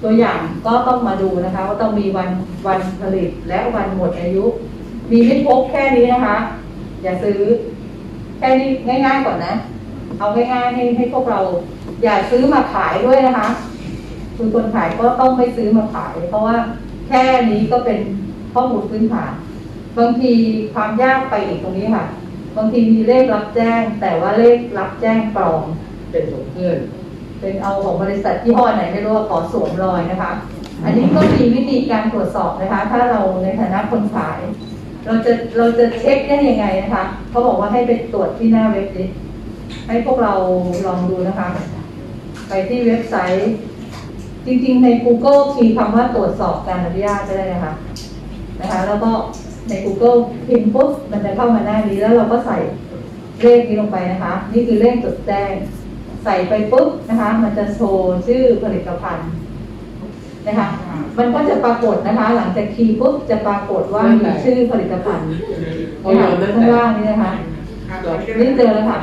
[0.04, 2.30] ตัวอย่างก็ต้องมาดูนะคะ ว่าต้องมีวัน
[2.68, 4.46] วันผลิตและวันหมดอายุ
[5.12, 6.38] มีไม่พกแค่นี้นะคะ
[7.04, 7.40] อย่าซื้อ
[8.38, 8.70] แค่นี้
[9.06, 9.54] ง่าย ๆก่อนนะ
[10.20, 11.40] เอาง่ายๆให้ให้พวกเรา
[12.04, 13.48] อย่าซื้อมาขายด้วยนะคะ
[14.36, 16.56] คือคนขายก็ต้องไม่ซื้อมาขาย เพราะว่า
[17.08, 18.00] แค่นี้ก็เป็น
[18.54, 19.32] ข้อมูลพื้นฐาน
[19.98, 20.34] บางที
[20.74, 22.06] ความยากไปอีกตรงนี้ค่ะ
[22.58, 25.62] บางทีมีเลขรับแจ้ง แต่ว่าเลขรับแจ้งปลอม
[26.12, 26.78] เป็นของเพื่อน
[27.40, 30.32] เป็นเอาของบริษัทที่ห้อไหนไม่รู้ขอสวมรอยนะคะ
[30.84, 34.40] อันนี้ก็มีวิธีการตรวจสอบนะคะ ถ้าเราในฐานะคนขาย
[35.06, 39.06] เราจะเราจะเช็คได้ยังไงนะคะเขาบอกว่าให้ไปตรวจที่หน้าเว็บดิ
[39.88, 40.34] ให้พวกเรา
[40.86, 41.50] ลองดูนะคะ
[42.50, 43.52] ไปที่เว็บไซต์
[44.46, 47.74] จริงๆใน Google คีย์คำว่าตรวจสอบการอนุญาตก็ได้นะคะ
[48.62, 49.12] นะคะ แล้วก็
[49.70, 52.58] ใน Google พิมพ์ปุ๊บมันจะเข้ามาหน้านี้แล้วเราก็ใส่
[53.42, 55.52] เลขนี้ลงไปนะคะ นี่คือเลขจดแจ้ง
[56.24, 59.30] ใส่ไปปุ๊บนะคะ มันจะโชว์ชื่อผลิตภัณฑ์
[60.48, 60.68] นะคะ
[61.18, 67.32] มันก็จะปรากฏนะคะ หลังจากคีย์ปุ๊บจะปรากฏว่ามีชื่อผลิตภัณฑ์นะคะข้างล่างนี้นะคะ
[68.40, 69.00] นี่เจอแล้วค่ะ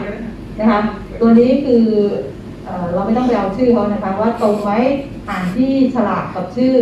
[0.60, 0.80] นะคะ
[1.20, 1.84] ตัวนี้คือ
[2.92, 4.78] เราไม่ต้องไปเอาชื่อเขานะคะ ว่าตรงไว้
[5.28, 6.74] อ่านที่ฉลากกับชื่อ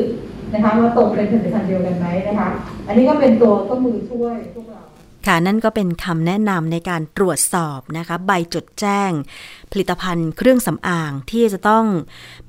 [0.52, 2.48] นะคะว่าตรงเป็นผลิตภัณฑ์เดียวกันไหมนะคะ
[2.88, 4.82] อันนี้ก็เป็นตัวก็มือช่วยพวกเรา
[5.26, 9.10] ค่ะนั่นก็เป็นคำแนะนำในการตรวจสอบนะคะ ใบจดแจ้ง
[9.72, 11.84] ผลิตภัณฑ์เครื่องสำอางที่จะต้อง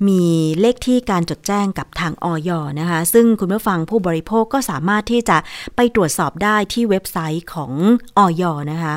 [0.08, 0.24] มี
[0.60, 5.38] เลขที่การจดแจ้งกับทางออยนะคะ ซึ่งคุณผู้ฟังผู้บริโภคก็สามารถที่จะ
[5.76, 7.72] ไปตรวจสอบได้ที่เว็บไซต์ของ
[8.18, 8.96] ออยนะคะ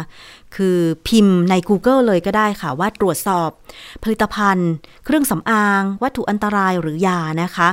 [0.57, 3.49] คือพิมพ์ใน Google เลยก็ได้ค่ะว่าตรวจสอบ
[4.03, 4.71] ผลิตภัณฑ์
[5.05, 7.69] เครื่องสำอาง วัตถุอันตรายหรือยานะคะ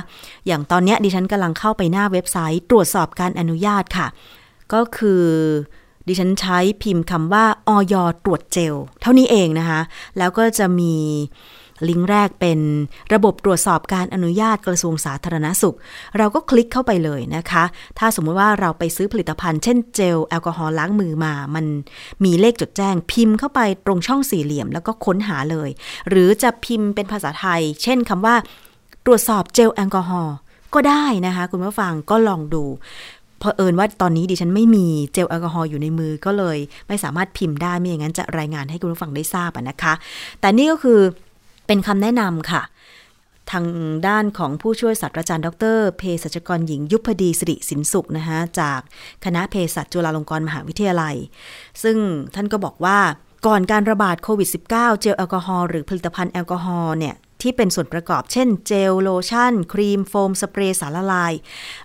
[0.46, 4.06] อย่างตอนนี้ดิฉันกำลังเข้าไปหน้าเว็บไซต์ ตรวจสอบการอนุญาตค่ะ
[4.72, 5.24] ก็คือ
[6.06, 9.80] ดิฉันใช้พิมพ์คำว่าออยตรวจเจล เท่านี้เองนะคะ
[10.18, 10.94] แล้วก็จะมี
[11.88, 12.60] ลิงก์แรกเป็น
[13.14, 15.76] ระบบตรวจสอบการอนุญาตกระทรวงสาธารณสุข
[16.18, 17.64] เราก็คลิกเข้าไปเลยนะคะ
[17.98, 21.66] ถ้าสมมติว่าเราไปซื้อผลิตภัณฑ์เช่นเจลแอลกอฮอล์ล้างมือมา มัน
[22.24, 25.68] มีเลขจดแจ้ง พิมพ์เข้าไปตรงช่องสี่เหลี่ยมแล้วก็ค้นหาเลย
[26.08, 28.34] หรือจะพิมพ์เป็นภาษาไทย เช่นคำว่า
[29.06, 30.34] ตรวจสอบเจลแอลกอฮอล์
[30.74, 32.64] ก็ได้นะคะ คุณผู้ฟังก็ลองดู
[33.44, 39.94] เผอิญว่าตอนนี้ดิฉันไม่มีเจลแอลกอฮอล์อยู่ในมือก็เลย ไม่สามารถพิมพ์ได้ไม่อย่างนั้นจะรายงานให้คุณผู้ฟังได้ทราบนะคะ
[40.40, 41.00] แต่นี่ก็คือ
[41.66, 42.62] เป็นคำแนะนำค่ะ
[43.50, 43.66] ทาง
[44.08, 48.80] ด้านของผู้ช่วยศาสตราจารย์ดรเภสัชกรหญิงยุพดีสิริสินสุขนะคะจาก
[49.24, 51.14] คณะเภสัชจุฬาลงกรณ์มหาวิทยาลัย
[51.82, 51.96] ซึ่ง
[52.34, 52.98] ท่านก็บอกว่า
[53.46, 61.32] ก่อนการระบาดโควิด -19 เจลแอลกอฮอล์หรือผลิตภัณฑ์แอลกอฮอล์เนี่ย ที่เป็นส่วนประกอบเช่นเจลโลชั่น ครีมโฟม สเปรย์สารละลาย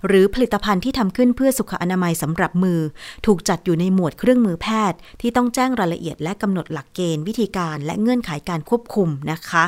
[0.08, 2.80] หรือผลิตภัณฑ์ที่ทำขึ้นเพื่อสุขอนามัยสำหรับมือ
[3.26, 9.65] ถูกจัดอยู่ในหมวดเครื่องมือแพทย์ ที่ต้องแจ้งรายละเอียดและกำหนดหลักเกณฑ์วิธีการและเงื่อนไขการควบคุมนะคะ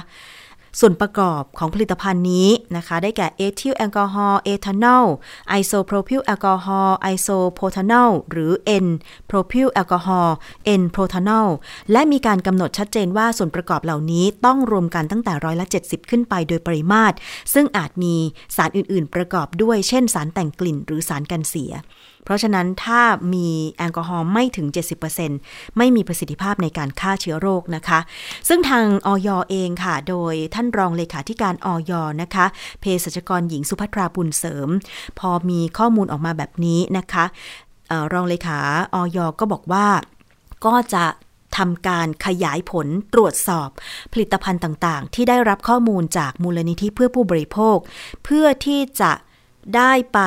[0.80, 5.06] ส่วนประกอบของผลิตภัณฑ์นี้นะคะ ได้แก่เอทิลแอลกอฮอล์เอทานอล
[5.50, 8.52] ไอโซโพรพิลแอลกอฮอล์ไอโซโพรพานอลหรือ
[8.86, 8.88] N
[9.28, 10.36] โพรพิลแอลกอฮอล์
[10.82, 11.48] N โพทานอล
[11.92, 17.16] และมีการกำหนดชัดเจนว่าส่วนประกอบเหล่านี้ต้องรวมกันตั้งแต่ร้อยละ 70 ขึ้นไปโดยปริมาตร
[17.54, 18.16] ซึ่งอาจมี
[18.56, 21.74] สารอื่น ๆ ประกอบด้วย เช่น สารแต่งกลิ่นหรือสารกันเสีย
[22.24, 23.02] เพราะฉะนั้นถ้า
[23.34, 24.68] มีแอลกอฮอล์ไม่ถึง
[25.22, 28.00] 70%ไม่มีประสิทธิภาพในการฆ่าเชื้อโรคนะคะ
[28.48, 32.46] ซึ่งทางออยเองค่ะ โดยท่านรองเลขาธิการออยนะคะ
[32.80, 34.70] เภสัชกรหญิงสุภัทราบุญเสริม
[35.20, 37.26] พอมีข้อมูลออกมาแบบนี้นะคะ
[37.92, 38.60] ออรองเลขา
[38.96, 39.88] ออยก็บอกว่า
[40.66, 41.06] ก็จะ
[41.58, 43.70] ทำการขยายผลตรวจสอบ
[44.14, 47.78] ผลิตภัณฑ์ต่างๆ ที่ได้รับข้อมูลจากมูลนิธิเพื่อผู้บริโภค
[48.24, 49.12] เพื่อที่จะ
[49.76, 50.20] ได้ไป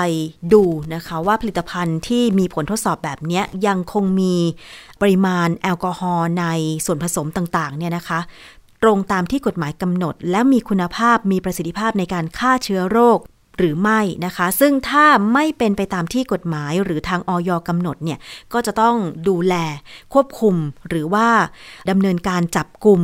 [0.52, 0.62] ดู
[0.94, 4.34] นะคะว่าผลิตภัณฑ์ที่มีผลทดสอบแบบนี้ยังคงมี
[5.00, 6.46] ปริมาณแอลกอฮอล์ใน
[6.84, 8.20] ส่วนผสมต่างๆเนี่ยนะคะ
[8.82, 13.18] ตรงตามที่กฎหมายกำหนด และมีคุณภาพมีประสิทธิภาพในการฆ่าเชื้อโรค
[13.58, 18.18] หรือไม่นะคะ ซึ่งถ้าไม่เป็นไปตามที่กฎหมายหรือทางออยกำหนดเนี่ย
[18.52, 18.96] ก็จะต้อง
[19.28, 19.54] ดูแล
[20.12, 20.54] ควบคุม
[20.88, 21.28] หรือว่า
[21.90, 23.00] ดำเนินการจับกลุ่ม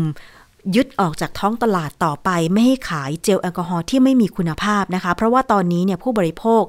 [0.75, 6.64] ยึดออกจากท้องตลาดต่อไปไม่ให้ขายเจลแอลกอฮอล์ที่ไม่มีคุณภาพนะคะ เพราะว่าตอนนี้เนี่ยผู้บริโภค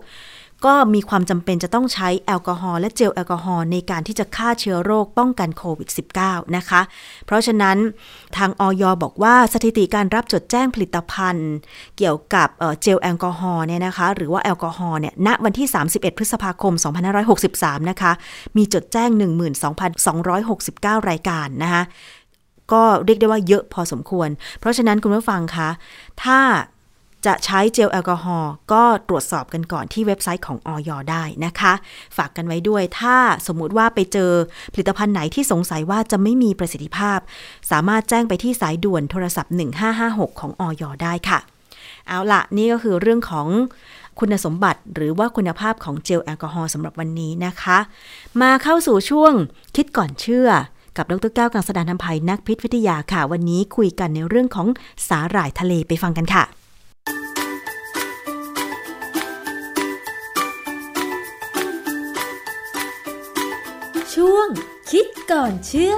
[0.68, 5.90] ก็มีความจำเป็นจะต้องใช้แอลกอฮอล์และเจลแอลกอฮอล์ในการที่จะฆ่าเชื้อโรคป้องกันโควิด
[6.22, 6.82] -19 นะคะ
[7.26, 7.78] เพราะฉะนั้น
[8.38, 11.52] ทางออยบอกว่าสถิติการรับจดแจ้งผลิตภัณฑ์
[11.98, 16.74] เกี่ยวกับเเจลแอลกอฮอล์เนี่ยนะคะ หรือว่าแอลกอฮอล์เนี่ยณวันที่ 31 พฤษภาคม
[17.32, 18.12] 2563 นะคะ
[18.58, 19.10] มีจดแจ้ง
[20.30, 21.84] 12,269 รายการนะคะ
[22.74, 24.30] ก็เรียกได้ว่าเยอะพอสมควร
[24.60, 25.70] เพราะฉะนั้นคุณผู้ฟังคะ
[26.24, 26.40] ถ้า
[27.26, 31.74] จะใช้เจลแอลกอฮอล์ก็ตรวจสอบกันก่อนที่เว็บไซต์ของออยได้นะคะ
[32.18, 34.32] ฝากกันไว้ด้วยถ้าสมมุติว่าไปเจอ
[34.74, 37.20] ผลิตภัณฑ์ไหนที่สงสัยว่าจะไม่มีประสิทธิภาพ
[37.72, 39.54] สามารถแจ้งไปที่สายด่วนโทรศัพท์
[39.98, 41.40] 1556 ของออยได้ค่ะ
[42.08, 43.48] เอาละนี่ก็คือเรื่องของ
[44.20, 47.78] คุณสมบัติหรือว่าคุณภาพของเจลแอลกอฮอล์สำหรับวันนี้นะคะ
[48.42, 49.34] มาเข้าสู่ช่วง
[49.76, 50.50] คิดก่อนเชื่อ
[50.98, 54.68] กับดรแก้วกังสดานนภัยนักพิษวิทยาค่ะ วันนี้คุยกันในเรื่องของ
[55.08, 56.44] สาหร่ายทะเลไปฟังกันค่ะ
[64.14, 64.48] ช่วง
[64.92, 65.96] คิดก่อนเชื่อ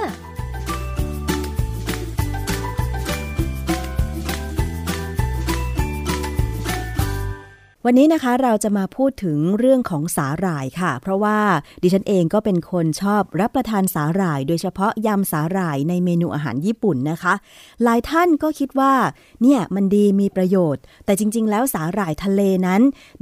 [7.86, 11.38] วันนี้นะคะเราจะมาพูดถึงเรื่องของสาหร่ายค่ะ เพราะว่า
[11.82, 17.34] ดิฉันเองก็เป็นคนชอบรับประทานสาหร่าย โดยเฉพาะยำสาหร่ายในเมนูอาหารญี่ปุ่นนะคะ
[17.82, 18.94] หลายท่านก็คิดว่า
[19.42, 22.80] เนี่ยมันดีมีประโยชน์ แต่จริง ๆ แล้วสาหร่ายทะเลนั้น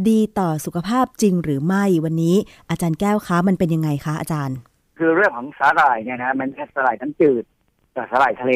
[0.09, 2.37] ดีต่อสุขภาพจริงหรือไม่วันนี้
[2.71, 4.57] อาจารย์แก้วคะมันเป็นยังไงคะอาจารย์
[4.99, 7.45] คือเรื่องของสาหร่ายเนี่ยนะมันแค่สาหร่ายน้ำจืด
[7.97, 8.53] กับสาหร่ายทะเล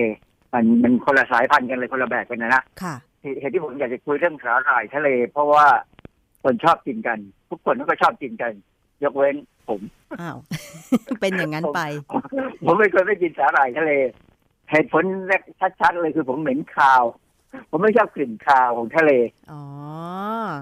[0.52, 5.66] มันมันคนละสายพันธุ์กันเลยคนละแบบกันนะนะค่ะเหตุเหตุที่ผมอยากจะคุยเรื่องสาหร่ายทะเล เพราะว่า
[6.46, 7.18] คนชอบกินกัน
[7.50, 8.52] ทุกคนก็ชอบกินกัน
[9.02, 9.36] ยกเว้น
[9.68, 9.80] ผม
[10.20, 10.38] อ้าว
[11.20, 11.80] เป็นอย่างนั้นไป
[12.10, 12.22] ผม
[12.66, 13.92] ผมไม่เคยไม่กินสาหร่ายทะเล
[14.70, 15.42] เหตุผลแรก
[15.80, 17.02] ชัดๆเลยคือผมเหม็นคาว
[17.70, 19.12] ผมไม่ชอบกลิ่นคาวของทะเล
[19.50, 19.62] อ๋อ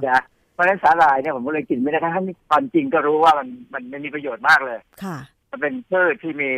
[0.09, 5.19] นะเพราะฉะนั้นสาหร่ายเนี่ยผมก็เลยกินไม่ได้ทั้งที่ความจริงก็รู้ว่ามันมันมันมีประโยชน์มากเลย ค่ะ
[5.51, 6.51] มันเป็นพืชที่มี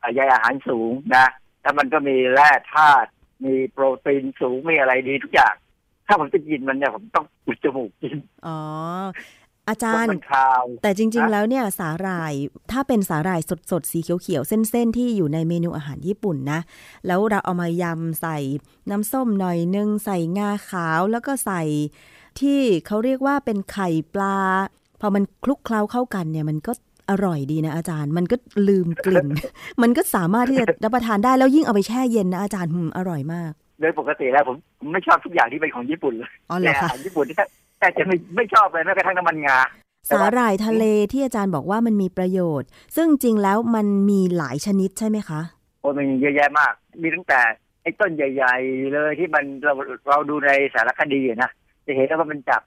[0.00, 1.26] อ่าใยอาหารสูงนะ
[1.62, 3.10] แล้วมันก็มีแร่ธาตุ
[3.44, 5.54] มีโปรตีนสูงมีอะไรดีทุกอย่าง
[6.06, 8.16] ถ้าผมจะกินมันเนี่ยผมต้องอุดจมูกกิน
[8.46, 8.58] อ๋อ
[9.68, 12.32] อาจารย์ มันคาว แต่จริงๆฮะแล้วเนี่ยสาหร่าย
[12.72, 13.40] ถ้าเป็นสาหร่าย
[13.70, 16.60] สดๆ สีเขียวๆ เส้นๆ ที่อยู่ในเมนูอาหารญี่ปุ่นนะ
[17.06, 18.38] แล้วเราเอามายำใส่
[18.90, 21.62] น้ำส้มหน่อยนึง ใส่งาขาวแล้วก็ใส่
[22.40, 24.38] ที่เขาเรียกว่าเป็นไข่ปลา
[25.00, 26.72] พอมันคลุกเคล้าเข้ากันเนี่ยมันก็
[27.10, 28.36] อร่อยดีนะอาจารย์ มันก็
[28.68, 29.26] ลืมกลิ่น
[29.82, 37.36] มันก็สามารถที่จะรับประทานได้แล้วยิ่งเอาไปแช่เย็นนะอาจารย์หืมอร่อยมาก โดยปกติแล้วผมผมไม่ชอบทุกอย่างที่เป็นของญี่ปุ่นเลยอ๋อเหรแต่ออาคะหารญี่ปุ่นที่
[37.78, 39.58] แทบจะไม่ไม่ชอบเลยแม้กระทั่งน้ำมันงา
[40.08, 45.40] แต่สาว่าหร่ายทะเลที่อาจารย์บอกว่ามันมีประโยชน์ ซึ่งจริงแล้วมันมีหลายชนิดใช่ไหมคะ
[45.80, 47.40] โอ้มันมีเยอะแยะมาก มีตั้งแต่
[47.82, 49.72] ไอ้ต้นใหญ่ ๆ เลยที่มันเรา
[50.08, 51.50] เราดูในสารคดีอะนะ
[51.86, 52.62] จะเห็นว่ามันจับ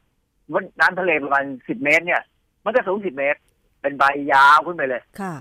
[0.54, 2.22] ว่าน้ำทะเลประมาณสิบเมตร เนี่ย
[2.66, 3.40] มันก็สูงสิบเมตร
[3.82, 4.04] เป็นใบ
[4.34, 5.34] ยาวขึ้นไปเลยค่ะ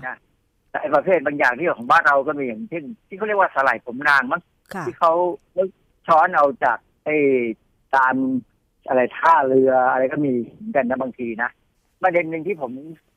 [0.70, 5.12] แต่ไอ้ประเภทบางอย่างที่ของบ้านเราก็มีอย่างเช่นที่เขาเรียกว่าสลายผมนางมั้งค่ะ ที่เขา
[6.06, 7.16] ช้อนเอาจากไอ้
[7.96, 8.14] ตาม
[8.88, 11.50] อะไรท่าเรืออะไรก็มีเหมือนกันนะบางทีนะ
[12.02, 12.72] ประเด็นหนึ่งที่ผม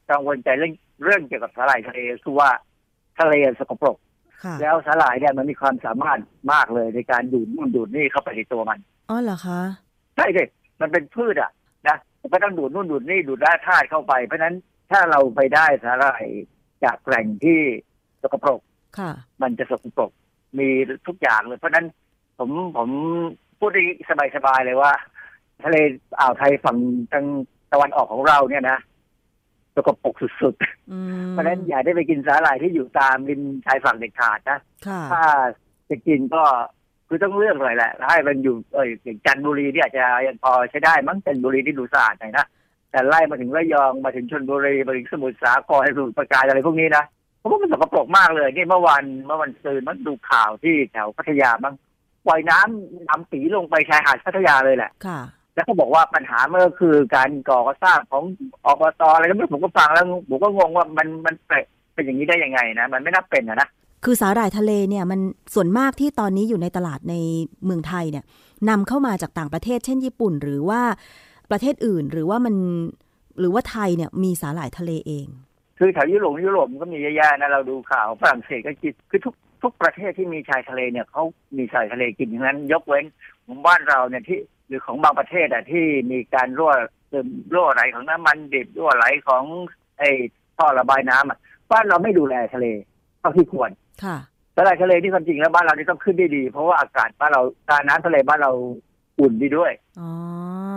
[0.10, 0.74] กังวลใจเรื่อง
[1.04, 2.50] เรื่องเกี่ยวกับสลายทะเลคือว่า
[3.20, 3.98] ทะเลสกปรก
[4.44, 6.20] ค่ะแล้วสาหร่ายเนี่ยมันมีความสามารถ
[6.52, 8.80] มากเลยในการดูดนู่นดูดนี่เข้าไปในตัวมัน
[9.10, 9.60] อ๋อเหรอคะ
[10.16, 10.48] ใช่เลย
[10.82, 11.52] มันเป็นพืชอะ
[11.88, 14.56] นะมันก็ต้องดูดนู่นดูดนี่ดูดแร่ธาตุเข้าไป เพราะฉะนั้น
[14.92, 16.26] ถ้าเราไปได้สาหร่าย
[16.84, 17.60] จากแหล่งที่
[18.22, 18.62] สกปรก
[19.00, 20.12] ค่ะมันจะสกปรก
[20.60, 20.68] มี
[21.08, 21.86] ทุกอย่างเลย เพราะฉะนั้น
[22.40, 22.90] ผมผม
[23.60, 23.84] พูดได้
[24.36, 24.92] สบายๆเลยว่า
[25.64, 25.78] ทะเล
[26.20, 26.78] อ่าวไทยฝั่ง
[27.14, 27.26] ทาง
[27.72, 28.78] ตะวันออกของเราเนี่ยนะ
[29.76, 30.56] สกปรกสุด
[30.92, 35.24] อืมๆเพราะฉะนั้นอย่าได้ไปกินสาหร่ายที่อยู่ตามริมชายฝั่งเด็ดขาดนะค่ะถ้า
[35.90, 36.44] จะกินก็
[37.08, 42.46] คือต้องเลือกเลยแหละ ให้มันอยู่เอออย่างจันทบุรีเนี่ยอาจจะยังพอใช้ได้ มั้งจันทบุรีที่ดูสะอาดหน่อยนะ
[42.92, 47.04] แต่ไล่มาถึงระยองมาถึงชลบุรีมาถึงสมุทรสาครสมุทรปราการอะไรพวกนี้นะ
[47.42, 51.76] เพราะว่ามันสกปรกมากเลยนี่เมื่อวันเมื่อวันซืนมันดูข่าวที่แถวพัทยามั้ง
[52.28, 55.20] ปล่อยน้ำน้ำปีลงไปชายหาดพัทยาเลยแหละค่ะ
[55.56, 58.24] แล้วเขาบอกว่าปัญหาเมื่อคือการก่อสร้างของ
[58.66, 61.36] อบตอะไรก็ไม่รู้ผมก็ฟังแล้วผมก็งงว่ามันมัน
[61.94, 63.70] เป็นอย่างนี้ได้ยังไงนะ มันไม่น่าเป็นอะนะ
[64.06, 65.20] คือสาหร่ายทะเลเนี่ยมัน
[65.54, 67.16] ส่วนมากที่ตอนนี้อยู่ในตลาดใน
[67.66, 68.24] เมืองไทยเนี่ย
[68.70, 70.82] นำเข้ามาจากต่างประเทศ เช่นญี่ปุ่น หรือว่า
[71.52, 72.56] ประเทศอื่นหรือว่ามัน
[73.40, 75.28] หรือว่าไทยเนี่ยมีสาหร่ายทะเลเอง
[75.84, 81.24] คือแถวยุโรปยุโรปมันก็มีเยอะแยะนะเราดูข่าวฝรั่งเศสก็กินคือทุกทุกประเทศที่มีชายทะเลเนี่ยเขา
[81.58, 83.06] มีชายทะเลกินทั้งนั้น ยกเว้น
[83.46, 86.74] ของบ้านเราเนี่ยที่หรือของบางประเทศอะที่มีการรั่ว
[87.12, 89.44] ซึมรั่วไหลของน้ำมันดิบรั่วไหลของ
[90.00, 90.10] ไอ้
[90.58, 91.40] ท่อระบายน้ำอะ
[91.72, 92.68] บ้านเราไม่ดูแลทะเล
[93.20, 93.72] เท่าที่ควร
[94.04, 94.18] ค่ะ
[94.58, 98.52] ทะเลทะเลที่ความจริงแล้วบ้านเรานี่ต้องขึ้นได้ดี เพราะว่าอากาศบ้านเราการน้ำทะเลบ้านเรา
[99.20, 100.10] อุ่นดีด้วยอ๋อ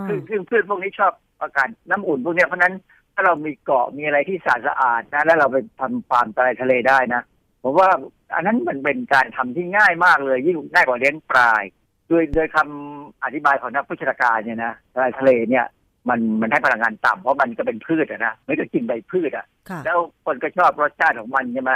[0.07, 2.73] ซึ่งซึ่งพืชพวกนี้ชอบอากาศน้ำอุ่นพวกเนี้ยเพราะฉะนั้น
[3.15, 7.21] ถ้าเรามีเกาะมีอะไรที่สะอาดสะอาดนะแล้วเราไปทำฟาร์มทะเลทะเลได้นะ
[7.63, 7.89] ผมว่า
[8.35, 11.63] อันนั้นมันเป็นการทำที่ง่ายมากเลย ยิ่งง่ายกว่าเลี้ยงปลาย
[12.07, 15.65] โดยโดยคำอธิบายของนักวิชาการเนี่ยนะทะเลทะเลเนี่ย
[16.09, 21.73] มันมันให้พลังงานต่ำเพราะมันก็เป็นพืชอะนะไม่ก็กินใบพืชอะค่ะ แล้วคนก็ชอบรสชาติของมันใช่ไหม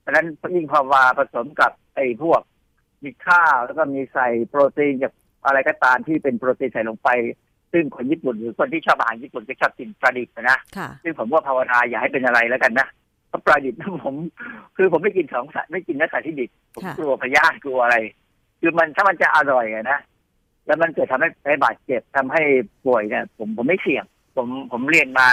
[0.00, 0.26] เพราะฉะนั้น
[0.56, 2.40] ยิ่งพอมาผสมกับไอ้พวก
[3.04, 5.12] มีข้าวแล้วก็มีใส่โปรตีนจาก
[5.46, 7.08] อะไรก็ตามที่เป็นโปรตีนใส่ลงไป
[7.72, 12.86] ซึ่งคนญี่ปุ่นหรือคนที่ชอบอาหารญี่ปุ่นก็ชอบกินปลาดิบนะค่ะ ซึ่งผมว่าภาวนาอย่าให้เป็นอะไรแล้วกันนะ
[13.28, 14.14] เพราะปลาดิบนะผม
[14.76, 17.96] คือผมไม่กินของสัตว์ไม่กินเนื้อสัตว์ที่ดิบผมค่ะ กลัวพยาธิกลัวอะไร
[18.60, 19.98] คือมันถ้ามันจะอร่อยอะนะ
[20.66, 22.42] แล้วมันเกิดทำให้ให้บาดเจ็บทำให้
[22.84, 24.04] ป่วยเนี่ยผมผมไม่เสี่ยง
[24.36, 25.28] ผมผมเรียนมา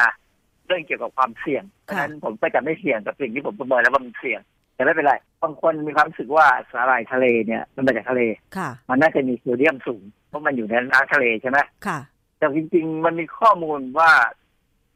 [0.65, 4.41] เรื่องเกี่ยวกับความเสี่ยงเพราะฉะนั้นผมก็จะไม่เสี่ยงกับสิ่งที่ผมประเมินแล้วว่ามันเสี่ยง
[4.75, 5.13] แต่ไม่เป็นไร
[5.43, 8.21] บางคนมีความรู้สึกว่าสาหร่ายทะเลเนี่ย มันมาจากทะเล
[8.57, 11.99] ค่ะ มันน่าจะมีโซเดียมสูงเพราะมันอยู่ในน้ำทะเลใช่ไหม ค่ะ
[12.39, 14.11] แต่จริงๆ มันมีข้อมูลว่า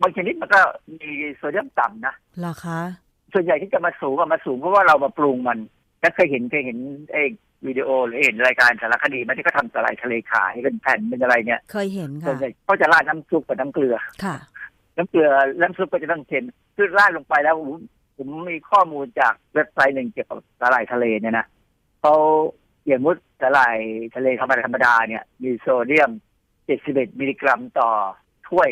[0.01, 0.61] บางชนิดมันก็
[0.99, 2.79] มีโซเดียมต่ำนะเหรอคะ
[3.33, 5.59] ส่วนใหญ่ที่จะมาสูงอะมาสูงเพราะว่าเรามาปรุงมัน
[6.01, 6.77] ถ้าเคยเห็นเคยเห็น
[7.13, 7.23] ไอ้
[7.67, 14.35] วิดีโอหรือเห็นรายการสารคดีไหมันที่เขาทำสาหร่ายทะเลขายเป็นแผ่นเป็นอะไรเนี่ย เคยเห็นส่วค่ะนใหญ่เขาจะราดน้ำซุปกับน้ำเกลือค่ะ
[14.97, 15.27] น้ำเกลือ
[15.61, 16.43] น้ำซุปก็จะต้องเค็ม
[16.75, 17.69] คือราดลงไปแล้วผม
[18.17, 21.45] ผมมีข้อมูลจากเว็บไซต์หนึ่งเกี่ยวกับสาหร่ายทะเลเนี่ยนะ
[22.01, 22.13] เขา
[22.87, 23.77] อย่างมุดสาหร่าย
[24.15, 26.11] ทะเลธรรมดาธรรมดาเนี่ย มีโซเดียม
[26.67, 27.89] 71 มิลลิกรัมต่อ
[28.49, 28.69] ถ้วย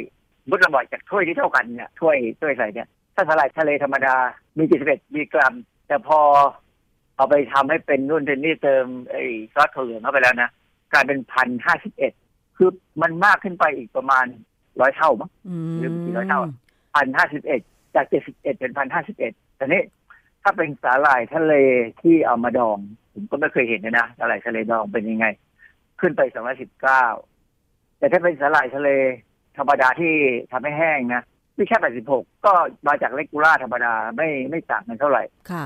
[0.49, 4.15] มุดระบอยจากถ้วยที่เท่ากันเนี่ยถ้วยถ้วยใส่เนี่ยถ้าสาหร่ายทะเลธรรมดา
[4.57, 5.53] มี 71 มิลลิกรัม
[5.87, 6.19] แต่พอ
[7.15, 9.23] เอาไปทำให้เป็นนู่นเป็นนี่เติมไอ้
[9.53, 10.49] ซอสถั่วเหลืองเข้าไปแล้วนะ
[10.93, 12.13] กลายเป็นพันห้าสิบเอ็ด
[12.57, 12.69] คือ
[13.01, 14.25] มันมากขึ้นไปอีกประมาณ
[14.81, 16.41] ร้อยเท่ามั้งอืมหรือกี่ร้อยเท่า
[16.95, 17.61] พันห้าสิบเอ็ด
[17.95, 19.81] จากเจ็ดสิบเอ็ดเป็นพันห้าสิบเอ็ดแต่นี้
[20.43, 21.53] ถ้าเป็นสาหร่ายทะเล
[22.01, 22.77] ที่เอามาดอง
[23.13, 25.25] ผมก็ไม่เคยเห็นนะนะสาหร่ายทะเลดองเป็นยังไง
[25.99, 27.05] ขึ้นไปสองร้อยสิบเก้า
[28.02, 28.89] แต่ถ้าเป็นสาหร่ายทะเล
[29.58, 30.14] ธรรมดาที่
[30.52, 31.24] ทำให้แห้งนะ
[31.56, 32.54] ที่แค่แปดสิบหกก็
[32.88, 35.66] มาจากเลกูล่าธรรมดาไม่ไม่ต่างกันเท่าไหร่ค่ะ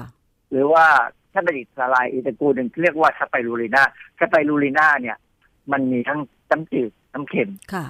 [0.52, 0.86] หรือว่า
[1.34, 3.84] ถ้าเป็นอีกสาหร่ายอีกตระกูลหนึ่งที่เรียกว่าสไปรูลิน่า
[4.20, 5.18] สไปรูลิน่าเนี่ย
[5.72, 6.20] มันมีทั้ง
[6.52, 7.86] น้ำจืดน้ำเค็มค่ะ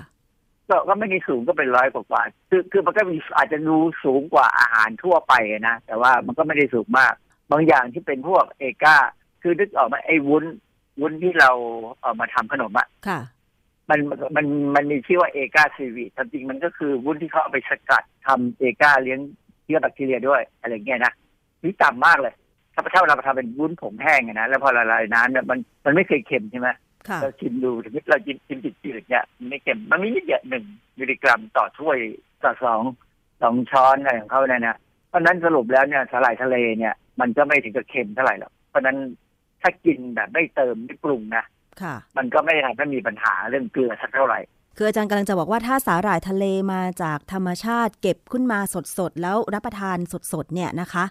[0.70, 7.14] ก็ก็ไม่ได้สูงก็เป็นร้อยกว่าๆคือคือมันก็มีอาจจะดูสูงกว่าอาหารทั่วไปนะ แต่ว่ามันก็ไม่ได้สูงมาก
[7.52, 8.98] บางอย่างที่เป็นพวกเอกา
[9.41, 10.43] คือนึกออกไหมาไอ้วุ้น
[11.00, 11.52] วุ้นที่เรา
[12.02, 13.20] เอามาทำขนมอะค่ะ
[13.89, 13.99] มัน
[14.36, 19.19] มันมันมีชื่อว่าเอกาซีวีจริงๆมันก็คือวุ้นที่เขาเอาไปสกัดทำเอกาเลี้ยง
[19.63, 21.13] เชื้อแบคทีเรียด้วย อะไรเงี้ยนะ
[21.63, 22.33] นี่ต่ำมากเลย
[22.73, 26.69] ถ้าถ้าเราทำเป็นวุ้นผงแห้งอะนะแล้วพอละลายน้ำเนี่ยมันมันไม่เคยเค็มใช่ไหม
[27.07, 30.65] ค่ะเราชิมดูถึงเราชิมชิมจืดๆเนี่ยมันไม่เค็มมันมีนิดเดียวหนึ่ง
[30.99, 31.97] มิลลิกรัมต่อถ้วย
[32.43, 32.81] ต่อสอง
[33.41, 34.77] สองช้อนอะไรของเขาเนี่ยนะ
[35.09, 38.97] เพราะฉะนั้นสรุปแล้วเนี่ยสาหร่ายทะเลเนี่ย มันก็ไม่ถึงกับเค็มเท่าไหร่หรอกเพราะฉะนั้น
[39.61, 41.51] ถ้ากินแบบไม่เติมไม่ปรุงนะค่ะ
[42.17, 44.39] มันก็ไม่ทำให้มีปัญหาเรื่องเกลือสักเท่าไหร่
[44.78, 48.59] คืออาจารย์กำลังจะบอกว่าถ้าสาหร่ายทะเลมาจากธรรมชาติเก็บขึ้นมา
[48.97, 49.97] สดๆ แล้วรับประทาน
[50.34, 51.05] สดๆเนี่ยนะคะ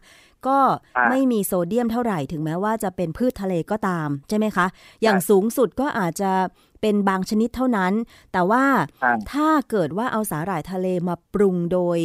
[0.47, 0.59] ก็
[0.97, 4.67] อ่าไม่มีโซเดียมเท่าไหร่ถึงแม้ว่าจะเป็นพืชทะเลก็ตามใช่ไหมคะ
[5.03, 6.31] อย่างสูงสุดก็อาจจะ
[6.87, 7.93] เป็นบางชนิดเท่านั้น
[8.33, 8.65] แต่ว่า
[9.05, 11.99] อ่าถ้าเกิดว่าเอาสาหร่ายทะเลมาปรุงโดย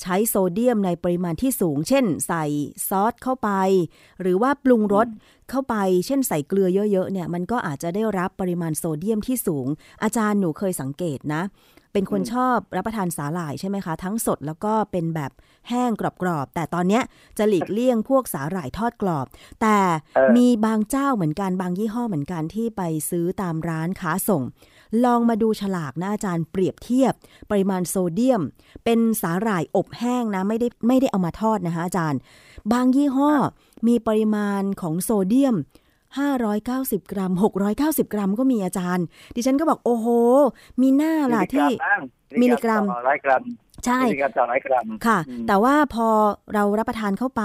[0.00, 2.44] ใช้โซเดียมในปริมาณที่สูง เช่น ใส่
[2.88, 3.50] ซอสเข้าไป
[4.20, 5.08] หรือว่าปรุงรส
[5.50, 5.74] เข้าไป
[6.06, 9.66] เช่นใส่เกลือเยอะๆเนี่ย มันก็อาจจะได้รับปริมาณโซเดียมที่สูง
[10.02, 11.42] อาจารย์หนูเคยสังเกตนะ
[11.92, 15.32] เป็นคนชอบรับประทานสาหร่ายใช่ไหมคะ ทั้งสดแล้วก็เป็นแบบ
[15.68, 17.02] แห้งกรอบๆ แต่ตอนเนี้ย
[17.38, 19.26] จะหลีกเลี่ยงพวกสาหร่ายทอดกรอบ
[19.62, 19.78] แต่
[20.16, 24.42] เออมีบางเจ้าเหมือนกันบางยี่ห้อเหมือนกันที่ไปซื้อตามร้านค้าส่ง
[25.04, 27.12] ลองมาดูฉลากนะอาจารย์เปรียบเทียบ
[27.50, 28.42] ปริมาณโซเดียม
[28.84, 32.20] เป็นสาหร่ายอบแห้งนะไม่ได้ไม่ได้เอามาทอดนะคะอาจารย์
[32.72, 33.32] บางยี่ห้อ
[33.86, 35.56] มีปริมาณของโซเดียม
[36.46, 37.32] 590 กรัม
[37.72, 39.04] 690 กรัมก็มีอาจารย์
[39.36, 40.06] ดิฉันก็บอกโอ้โห
[40.82, 41.68] มีหน้าล่ะที่
[42.42, 43.42] มิลลิกรัมต่อร้อยกรัม
[43.86, 46.08] ใช่มิลลิกรัมต่อร้อยกรัมค่ะอืมแต่ว่าพอ
[46.54, 47.42] เรารับประทานเข้าไป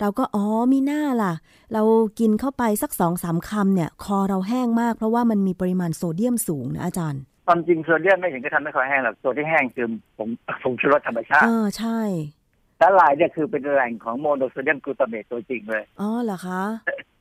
[0.00, 1.34] เราก็อ๋อมิน่าล่ะ
[1.72, 1.82] เรา
[2.20, 9.86] กินเข้าไปสักสองสามคำเนี่ย คอเราแห้งมาก เพราะว่ามันมีปริมาณโซเดียมสูงนะอาจารย์ความจริงโซเดียมไม่ถึงกับทำให้คอแห้งหรอกตัวที่แห้งคือ
[10.18, 10.28] ผง
[10.62, 12.00] ผงชูรสธรรมชาติ เออใช่
[12.80, 16.62] สาหร่ายเนี่ยคือเป็นแหล่งของโมโนโซเดียมกลูตาเมตตัวจริงเลย อ๋อเหรอคะ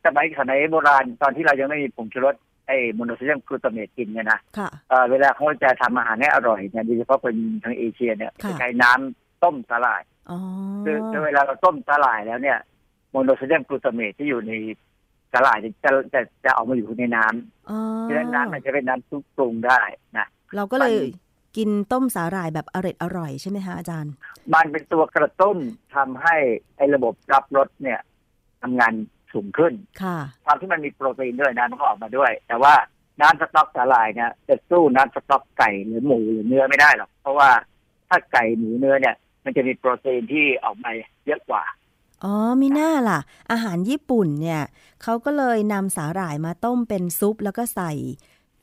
[0.05, 2.35] สมัยสมัยโบราณตอนที่เรายังไม่มีผงชูรส
[2.67, 10.37] ไอ้โมโนโซเดียมกลูตาเมตกินเนี่ยนะค่ะเอ่อเวลาเขาจะทำอาหารให้อร่อยเนี่ยโดยเฉพาะเป็นทางเอเชียเนี่ยค่ะจะใช้น้ำต้มสาหร่ายอ๋อ
[10.85, 12.57] คือคือเวลาเราต้มสาหร่ายแล้วเนี่ย
[13.11, 14.51] โมโนโซเดียมกลูตาเมตที่อยู่ใน
[15.31, 19.79] สาหร่ายจะจะจะจะออกมาอยู่ในน้ำอ๋อเพราะฉะนั้นน้ำมันจะเป็นน้ำซุปปรุงได้
[20.17, 21.24] นะเราก็เลยมัน
[21.57, 24.13] กินต้มสาหร่ายแบบอร่อยอร่อยๆใช่ไหมคะอาจารย์
[24.53, 25.57] มันเป็นตัวกระตุ้น
[25.95, 26.35] ทำให้
[26.77, 27.99] ไอ้ระบบรับรสเนี่ย
[28.61, 28.93] ทำงาน
[29.33, 32.73] สูงขึ้น ค่ะความที่มันมีโปรตีนด้วยนะมันก็ออกมาด้วย แต่ว่า
[33.21, 37.49] น้ำสต๊อกสาหร่ายเนี่ยจะสู้น้ำสต๊อกไก่หรือหมูหรือเนื้อไม่ได้หรอกเพราะว่า
[38.09, 40.91] ถ้าไก่หมูเนื้อเนี่ย มันจะมีโปรตีนที่ออกมา
[41.25, 41.63] เยอะกว่า
[42.23, 43.19] อ๋อมีหน้าล่ะ
[43.51, 44.61] อาหารญี่ปุ่นเนี่ย
[45.03, 47.91] เขาก็เลยนำสาหร่ายมาต้มเป็นซุปแล้วก็ใส่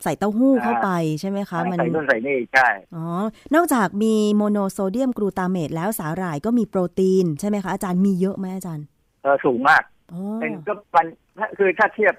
[0.04, 0.90] ใส่เต้าหู้เข้าไป
[1.20, 3.06] ใช่ไหมคะ มันใส่นู่นใส่นี่ใช่ อ๋อ
[3.54, 8.86] นอกจากมีโมโนโซเดียมกลูตาเมตแล้วสาหร่ายก็มีโปรตีนใช่ไหมคะอาจารย์มีเยอะไหมอาจารย์
[9.22, 9.82] เออสูงมาก
[10.12, 11.06] อ๋อเป็นก็มัน
[11.38, 12.14] ถ้าคือถ้าเทียบ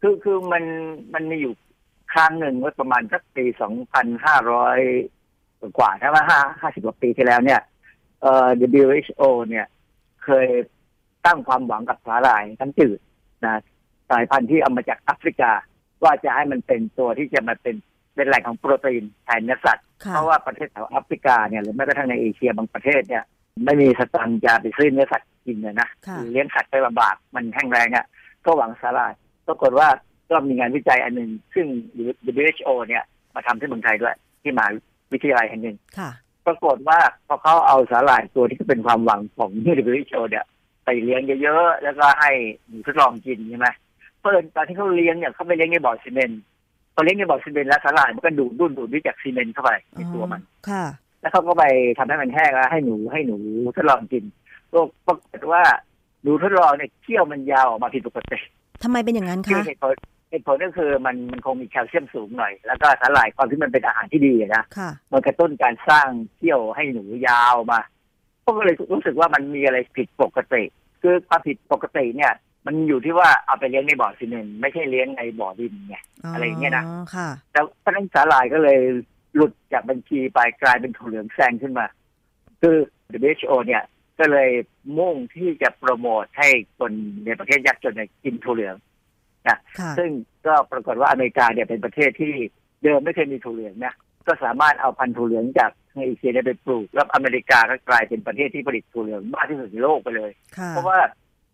[0.00, 0.64] คือคือมัน
[1.14, 1.54] มันมีอยู่
[2.12, 4.78] ครั้งหนึ่งเมื่อประมาณสักปีสองพันห้าร้อย
[5.78, 7.60] กว่าใช่ไหมห้าห้าสิบกว่าปีที่แล้วเนี่ย
[8.22, 8.48] เอ่อ
[8.82, 9.66] WHO เนี่ย
[10.24, 10.48] เคย
[11.26, 12.98] ตั้งความหวังกับสาหร่ายทั้งจืด
[13.46, 13.60] นะ
[14.10, 15.52] สายพันธุ์ที่เอามาจากแอฟริกา
[16.04, 17.76] ว่าจะให้มันเป็นตัวที่จะมาเป็น
[18.14, 23.24] เป็นแหล่งของโปรตีนแทนเนื้อสัตว์ค่ะเพราะว่าประเทศแถวแอฟริกาเนี่ยหรือแม้กระทั่งในเอเชียบางประเทศเนี่ย
[23.64, 28.06] ไม่มีสตังค์จะไปซื้อเนื้อสัตว์กินเลยนะค่ะหรือเลี้ยงสัตว์ไปลำบากมันแห้งแรงอะ
[28.44, 29.12] ก็หวังสาหร่าย
[29.46, 29.88] ปรากฏว่า
[30.30, 31.66] ก็มีงานวิจัยอันหนึ่งซึ่ง
[32.36, 34.68] WHO เนี่ยมาทำที่เมืองไทยด้วย ที่มหา
[35.12, 36.10] วิทยาลัยแห่งหนึ่งค่ะ
[36.46, 39.50] ปรากฏว่าพอเขาเอาสาหร่ายตัวที่เป็นความหวังของ
[39.84, 40.44] WHO เนี่ย
[40.84, 42.30] ไปเลี้ยงเยอะๆ แล้วก็ให้
[42.66, 43.68] หนูทดลองกินใช่ไหม
[44.20, 46.42] เพิ่นตอนที่เขาเลี้ยงเนี่ยเขาไปเลี้ยงในบ่อซีเมนต์
[46.94, 50.84] พอเลี้ยงในบ่อซีเมนต์แล้วสาหร่ายมันก็ดูดดุนดูดด้วยจากซีเมนต์เข้าไปในตัวมันค่ะ
[51.20, 51.64] แล้วเขาก็ไป
[51.98, 53.36] ทำให้มันแห้งแล้วให้หนูให้หนู
[53.76, 54.24] ทดลองกิน
[55.06, 55.62] ปรากฏว่า
[56.22, 58.38] หนูทดลองเนี่ยเขี้ยวมันยาวออกมาผิดปกติ
[58.82, 59.94] ทำไมเป็นอย่างนั้นคือคะเหตุผล
[60.30, 67.80] เหตุผลก็คือมันมันคงมีแคลเซียมสูงหน่อย แล้วก็สาหร่ายความที่มันเป็นอาหารที่ดีอะนะค่ะมันกระตุ้นการสร้างเขี้ยวให้หนูยาวมา
[68.44, 70.62] ก็เลยรู้สึกว่ามันมีอะไรผิดปกติ
[71.02, 72.32] คือความผิดปกติเนี่ย
[72.68, 75.96] มันอยู่ที่ว่าเอาไปเลี้ยงในบ่อซีเมนต์ไม่ใช่เลี้ยงในบ่อดินไง
[76.34, 78.78] อะไรอย่างเงี้ยนะอ๋อค่ะแต่เพราะฉะนั้นสาหร่ายก็เลย
[79.34, 81.86] หลุดจากบัญชีไปกลายเป็นถั่วเหลืองแซงขึ้นมา
[82.60, 82.76] คือ
[83.28, 83.82] WHO เนี่ย
[84.18, 84.50] ก็เลย
[84.98, 86.48] มุ่งที่จะโปรโมทให้
[86.78, 86.92] คน
[87.24, 88.76] ในประเทศยากจนเนี่ยกินถั่วเหลือง
[89.46, 89.56] ค่ะ
[89.98, 90.10] ซึ่ง
[90.46, 92.34] ก็ปรากฏว่าอเมริกาเนี่ยเป็นประเทศที่
[92.82, 93.94] เดิมไม่เคยมีถั่วเหลืองนะ
[94.26, 100.98] ก็สามารถเอาพันธุ์ถั่วเหลืองจากทางเอเชียเนี่ยไปปลูก แล้วอเมริกาก็กลายเป็นประเทศที่ผลิตถั่วเหลืองมากที่สุดในโลกไปเลยค่ะเพราะว่า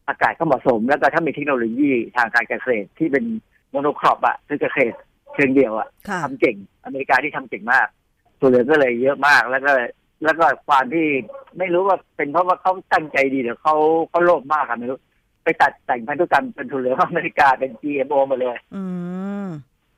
[0.08, 3.24] อากาศก็เหมาะสม แล้วก็ถ้ามีเทคโนโลยีทางการเกษตรที่เป็น
[3.70, 4.96] โมโนครอปอะคือเกษตร
[5.34, 7.86] เชิงเดียวอะค่ะทำเก่ง อเมริกาที่ทำเก่งมาก
[8.40, 9.70] ถั่วเหลืองก็เลยเยอะมากแล้วก็
[10.24, 11.06] แล้วก็ความที่
[11.58, 13.76] ไม่รู้ว่าเป็นเพราะว่าเขาตั้งใจดีหรือเขา
[14.10, 14.98] เขาโลภมากอะไม่รู้
[15.44, 18.82] ไปตัดแต่งพันธุกรรมเป็นถั่วเหลืองอเมริกาเป็น GMO หมาเลย อื
[19.44, 19.48] ม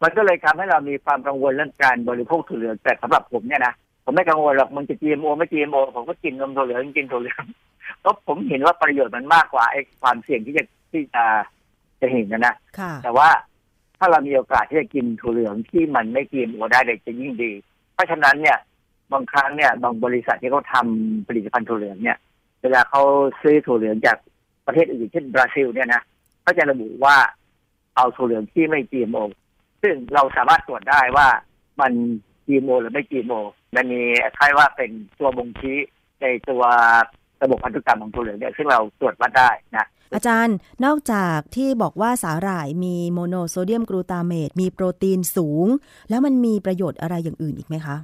[0.03, 7.45] มันก็เลยทำให้เรามีความกังวลเรื่องการบริโภคถั่วเหลืองแต่สำหรับผมเนี่ยนะผมไม่กังวลหรอกมันจะ GMO ไม่ GMO ผมก็กินนมถั่วเหลืองกินถั่วเหลือง
[8.07, 11.25] เพราะผมเห็นว่าประโยชน์มันมากกว่าไอ้ความเสี่ยงที่จะที่จะ
[12.01, 13.29] จะเห็นนะนะค่ะแต่ว่า
[13.99, 17.53] ถ้าเรามีโอกาสที่จะกินถั่วเหลืองที่มันไม่ GMO ได้เลยจะยิ่งดี
[17.95, 18.59] เพราะฉะนั้นเนี่ย
[19.13, 22.19] บางครั้งเนี่ยบางบริษัทที่เขาทำผลิตภัณฑ์ถั่วเหลืองเนี่ย
[22.63, 23.03] เวลาเขา
[23.43, 24.17] ซื้อถั่วเหลืองจาก
[24.67, 26.03] ประเทศอื่นเช่นบราซิลเนี่ยนะ
[26.43, 27.17] เขาจะระบุว่า
[27.97, 29.25] เอาถั่วเหลืองที่ไม่ GMO
[29.83, 31.29] ซึ่งเราสามารถตรวจได้ว่า
[31.81, 31.93] มัน
[32.47, 33.41] GMO หรือไม่ GMO
[33.75, 34.01] มันมี
[34.39, 35.79] คล้ายว่าเป็นตัวบ่งชี้
[36.23, 36.63] ในตัว
[37.43, 45.67] ระบบพันธุกรรมของถั่วเหลืองเนี่ยซึ่งเราตรวจวัดได้นะอาจารย์นอกจากที่บอกว่าสาหร่ายมีโมโนโซเดียมกลูตาเมตมีโปรตีนสูง
[46.11, 47.97] แล้วมันมีประโยชน์อะไรอย่างอื่นอีกไหมคะ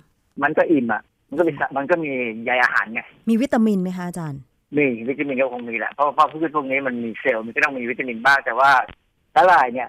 [0.43, 2.11] มันก็อิ่มอะมันก็มีสะมันก็มี
[2.45, 4.41] ใยอาหารไงมีวิตามินไหมคะอาจารย์
[4.77, 8.71] มีวิตามินก็คงมีแหละเพราะเพราะพืชพวกนี้มันมีเซลล์มันก็ต้องมีวิตามินบ้างแต่ว่า
[9.35, 9.89] สาหร่ายเนี่ย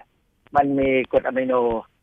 [0.56, 1.54] มันมีกรดอะมิโน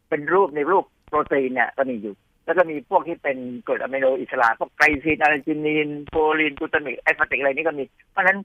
[0.10, 2.16] เป็นรูปในรูปโปรตีนเนี่ยก็มีอยู่
[2.52, 3.38] แล้วก็มีพวกที่เป็น
[3.68, 8.38] กรดอะมิโนอิสระพวกไกลซีนอาร์จินีนโพรลีนกลูตามิกแอสพาร์ติกอะไรนี่ก็มี เพราะฉะนั้น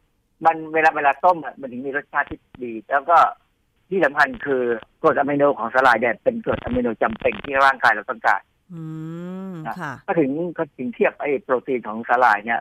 [0.46, 3.18] มันเวลาเวลาต้มอะมันถึงมีรสชาติที่ดี แล้วก็
[3.90, 4.62] ที่สำคัญคือ
[5.02, 8.40] กรดอะมิโนของสาหร่ายเนี่ยเป็นกรดอะมิโนจำเป็นที่ร่างกายเราต้องการ
[8.72, 8.82] อื
[9.52, 12.60] มค่ะก็ถึงก็ถึงเทียบไอ้โปรตีนของสาหร่ายเนี่ย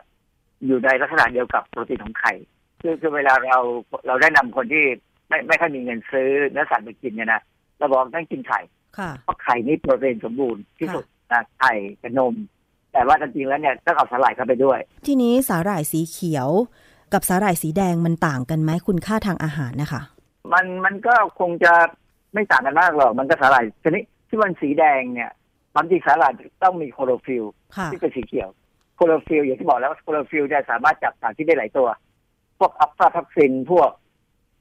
[0.66, 2.32] อยู่ในลักษณะเดียวกับโปรตีนของไข่
[2.80, 3.58] คือคือเวลาเรา
[4.06, 4.84] เราแนะนำคนที่
[5.28, 7.40] ไม่ไม่ค่อยมีเงินซื้อเนื้อสัตว์ไปกินเนี่ยนะ
[7.78, 8.60] เราบอกต้องกินไข่
[8.98, 11.15] ค่ะเพราะไข่นี่โปรตีนสมบูรณ์ที่สุดนะ
[11.58, 11.72] ไข่
[12.02, 12.34] กับนม
[12.92, 16.48] แต่ว่าจริงๆแล้วเนี่ยต้องเอาสาหร่ายเข้าไปด้วย ทีนี้สาหร่ายสีเขียว
[17.12, 20.02] กับสาหร่ายสีแดงมันต่างกันไหมคุณค่าทางอาหารนะคะ
[20.52, 21.72] มันมันก็คงจะ
[22.34, 25.30] ไม่ต่างกันมากหรอก มันก็สาหร่ายชนิดที่มันสีแดงเนี่ย
[25.72, 27.44] ความจริงสาหร่ายต้องมีคลอโรฟิลล์
[27.76, 31.88] ค่ะที่เป็นสีเขียวคลอโรฟิลล์อย่างที่บอกแล้วว่าคลอโรฟิลล์เนี่ยสามารถจับสารที่ได้หลายตัว
[32.58, 33.90] พวกอะฟลาทอกซินพวก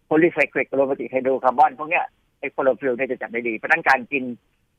[0.05, 2.05] polycyclic aromatic hydrocarbon พวกเนี้ย
[2.39, 4.23] ไอ้คลอโรฟิลล์เนี่ยจะจับได้ดีเพราะฉะนั้นการกิน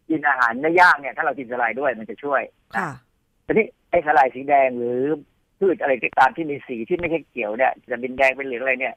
[0.09, 2.43] กินอาหารเนื้อย่างเนี่ยถ้าเรากินสาหร่ายด้วยมันจะช่วย
[2.77, 2.91] ค่ะ
[3.47, 5.01] ทีนี้ไอ้สาหร่ายสีแดงหรือ
[5.59, 8.95] พืชอะไรก็ตามที่มีสีที่ไม่ใช่เขียวเนี่ยจะเป็นแดงเป็นเหลืองอะไรเนี่ย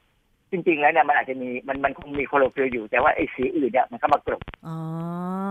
[0.50, 4.76] จริง ๆ แล้วเนี่ยมันอาจจะมีมันมันคงมีคลอโรฟิลล์อยู่แต่ว่าไอ้สีอื่นเนี่ยมันเข้ามากลบอ๋อ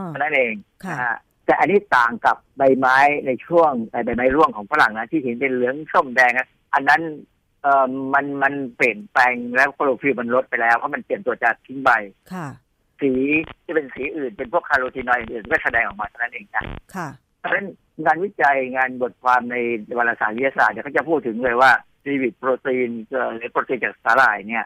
[0.07, 0.53] เท่านั้นเอง
[0.85, 3.71] ค่ะนะฮะแต่อันนี้ต่างกับใบไม้ในช่วง
[4.05, 7.01] ใบไม้ร่วงของฝรั่งนะที่เห็นเป็นเหลืองส้มแดงนะอันนั้น
[7.61, 11.89] เอ่อมันมันเปลี่ยนแปลงแล้วคลอโรฟิลล์มันลดไปแล้วเพราะมันเปลี่ยนตัวจากทิ้งใบ
[12.33, 12.47] ค่ะ
[13.01, 13.11] สี
[13.63, 16.63] ที่เป็นสีอื่น เป็นพวกคาร์โรทีนอยด์อื่นก็แสดงออกมาเท่านั้นเองนะ
[16.95, 17.07] ค่ะ
[17.39, 17.67] เพราะฉะนั้น
[18.05, 19.55] งานวิจัยงานบทความใน
[19.97, 21.71] วารสารวิทยาศาสตร์เนี่ยเขาจะพูดถึงเลยว่า
[22.03, 24.65] seaweed protein เอ่อหรือโปรตีนจากสาหร่ายเนี่ย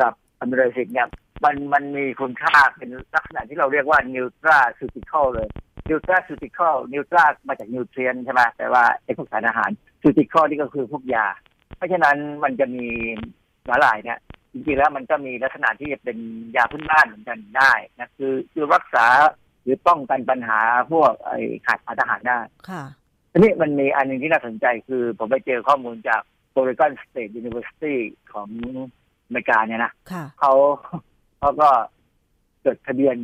[0.00, 1.08] กับ amino acid เนี่ย
[1.44, 5.48] มันมันมีคุณค่าเป็นลักษณะที่เราเรียกว่า nutraceutical เลย
[5.88, 9.70] nutraceutical nutra มาจาก nutrient ใช่ไหมแต่ว่าไอ้พวกสารอาหาร
[10.02, 11.26] ซูติคอลนี่ก็คือพวกยา
[11.76, 12.86] เพราะฉะนั้นมันจะมี
[13.68, 14.18] สาหร่ายเนี่ย
[14.52, 16.18] จริงๆแล้วมันก็มีลักษณะที่จะเป็น
[16.56, 19.06] ยาพื้นบ้านเหมือนกันได้นะคือคือรักษา
[19.62, 20.60] หรือป้องกันปัญหา
[20.92, 22.38] พวกไอ้ขาดสารอาหารได้
[22.68, 22.82] ค่ะ
[23.32, 26.22] ทีนี้มันมีอันหนึ่งที่น่าสนใจคือผมไปเจอข้อมูลจาก
[26.58, 27.96] Oregon State University
[28.32, 28.48] ของ
[29.26, 30.52] อเมริกาเนี่ยนะค่ะเขา
[31.38, 31.68] เขาก็
[32.66, 33.16] จดทะเบียน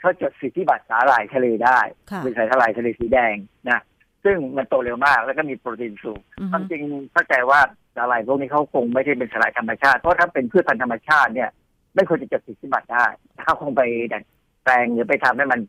[0.00, 1.78] เขาจดสิทธิบัตรสาหร่ายทะเลได้
[2.10, 3.34] ค่ะเป็นสายสาหร่ายทะเลสีแดง
[3.70, 3.80] นะ
[4.24, 7.60] ซึ่งมันโตเร็วมาก แล้วก็มีโปรตีนสูงอือคฮึวามจริงเข้าใจว่า
[7.96, 11.50] สาหร่ายพวกนี้เขาคงไม่ได้เป็นสาหร่ายธรรมชาติ เพราะถ้าเป็นพืชพันธุ์ธรรมชาติเนี่ย
[11.94, 13.04] ไม่ควรจะจดสิทธิบัตรได้
[13.44, 14.22] เขาคงไปดัด
[14.64, 15.60] แปลงหรือไปทำให้มัน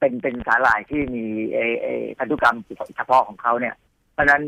[0.00, 1.86] เป็นเป็นสาหร่ายที่มีเอเอ
[2.18, 2.56] พันธุกรรม
[2.96, 3.74] เฉพาะของเขาเนี่ย
[4.12, 4.42] เพราะฉะนั้น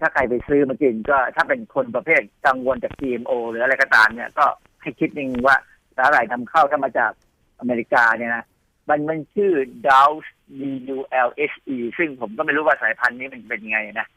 [0.00, 4.46] ถ้าใครไปซื้อมากินก็ถ้าเป็นคนประเภทกังวลจาก GMO หรืออะไรก็ตามเนี่ยก็
[4.82, 5.56] ให้คิดนึงว่า
[5.96, 7.12] สาหร่ายนำเข้าถ้ามาจาก
[7.60, 8.44] อเมริกาเนี่ยนะ
[8.88, 9.52] มันมันชื่อ
[9.88, 10.24] d o u s
[10.58, 10.60] D
[10.96, 14.08] U L H E ซึ่งผมก็ไม่รู้ว่าสายพันธุ์นี้มันเป็นยังไงนะ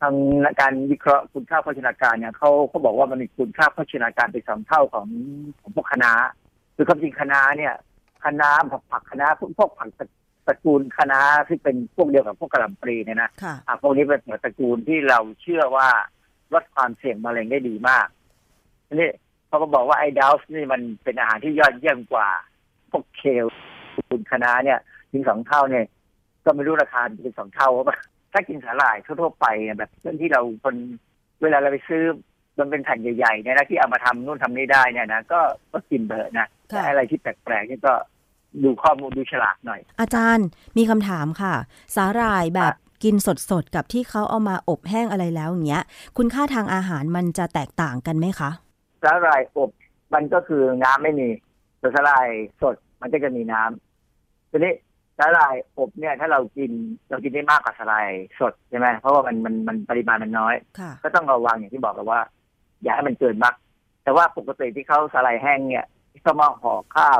[0.00, 0.14] ทาง
[0.60, 5.06] การวิเคราะห์คุณค่าโภชนาการเนี่ยเขาเขาบอกว่ามันมีคุณค่าโภชนาการเป็นสองเท่าของ
[5.60, 6.12] ของพวกคะน้า
[6.76, 7.74] คือความจริงคะน้าเนี่ย
[8.24, 10.06] คะน้าผักผักคะน้าพวกพวกผักตระ
[10.46, 15.88] ตระกูลคะน้าที่เป็นพวกเดียวกับพวกกระหล่ำปลีเนี่ยนะค่ะอะพวกนี้เป็นตระกูลที่เราเชื่อว่า
[16.54, 18.06] ลดความเสี่ยงมะเร็งได้ดีมาก
[18.86, 19.10] ทีนี้
[19.46, 22.28] เขาก็บอกว่าไอ้ดาวส์นี่มันเป็นอาหารที่ยอดเยี่ยมกว่า
[22.90, 23.46] พวกเคล
[24.10, 24.78] คุณคะน้าเนี่ย
[25.12, 25.86] ถึงสองเท่าเนี่ย
[26.44, 27.96] ก็ไม่รู้ราคาเป็นสองเท่าว่า
[28.32, 30.74] ถ้ากินสาหร่ายทั่วๆไปเนี่ยแบบเรื่องที่เราคน
[31.42, 32.02] เวลาเราไปซื้อ
[32.58, 35.40] มันเป็นแผ่นใหญ่ๆเนี่ยนะที่เอามาทำนู่นทำนี่ได้เนี่ยนะก็
[35.72, 37.94] ก็กินเบอะนะค่ะแต่อะไรที่แปลกๆนี่ก็
[38.62, 40.46] ดูข้อมูลดูฉลากหน่อย อาจารย์
[40.76, 41.54] มีคำถามค่ะ
[41.96, 45.84] สาหร่ายแบบอะกินสดๆ กับที่เขาเอามาอบแห้งอะไรแล้วอย่างเงี้ย
[46.16, 48.50] คุณค่าทางอาหารมันจะแตกต่างกันไหมคะ
[49.02, 49.70] สาหร่ายอบ
[50.14, 51.28] มันก็คือน้ำไม่มี
[51.78, 52.28] แต่สาหร่าย
[52.62, 54.72] สดมันก็จะมีน้ำทีนี้
[55.18, 56.70] สาหร่ายอบเนี่ยถ้าเรากิน
[57.10, 58.08] เรากินได้มากกว่าสาหร่าย
[58.40, 62.20] สดใช่ไหมเพราะว่ามันมันมันปริมาณมันน้อย ค่ะ ก็ต้องระวังอย่างที่บอกกันว่า
[62.82, 63.54] อย่าให้มันเกินมาก
[64.04, 67.18] แต่ว่าปกติที่เขาสาหร่ายแห้งเนี่ยที่เขามาห่อข้าว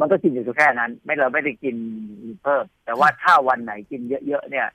[0.00, 1.76] มันก็กินอยู่แค่นั้น ไม่เราไม่ได้กิน
[2.42, 4.68] เพิ่ม แต่ว่าถ้าวันไหนกินเยอะๆเนี่ย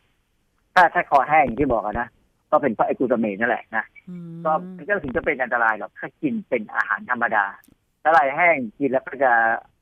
[0.73, 2.07] ถ้าถ้าคอแห้งอย่างที่บอกอะนะ
[2.51, 7.45] ก็เป็นเพราะไอกูตาเมนนั่นแหละนะอืมก็มันก็ถึงจะเป็นอันตรายหรอกถ้ากินเป็นอาหารธรรมดา
[8.03, 9.31] สาหร่ายแห้งกินแล้วก็จะ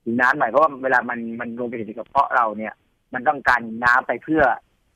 [0.07, 2.73] ถึงน้ำหน่อยเพราะว่าเวลามันมันลงไปถึงกระเพาะเราเนี่ย
[3.13, 4.43] มันต้องการน้ำไปเพื่อ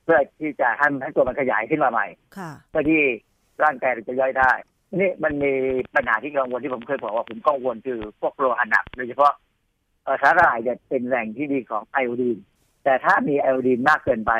[0.04, 2.08] เพื่อที่จะให้ให้ตัวมันขยายขึ้นมาใหม่
[2.38, 3.02] ค่ะเพื่อที่
[3.64, 4.52] ร่างกายเราจะย่อยได้
[5.00, 5.52] นี่มันมี
[5.96, 9.34] ปัญหาที่กังวลที่ผมเคยบอกว่าผมกังวลคือพวกโลหะหนักโดยเฉพาะ
[10.04, 12.38] เอ่อสาหร่ายเนี่ยเป็นแหล่งที่ดีของไอโอดีน
[12.84, 14.34] แต่ถ้ามีไอโอดีนมากเกินไป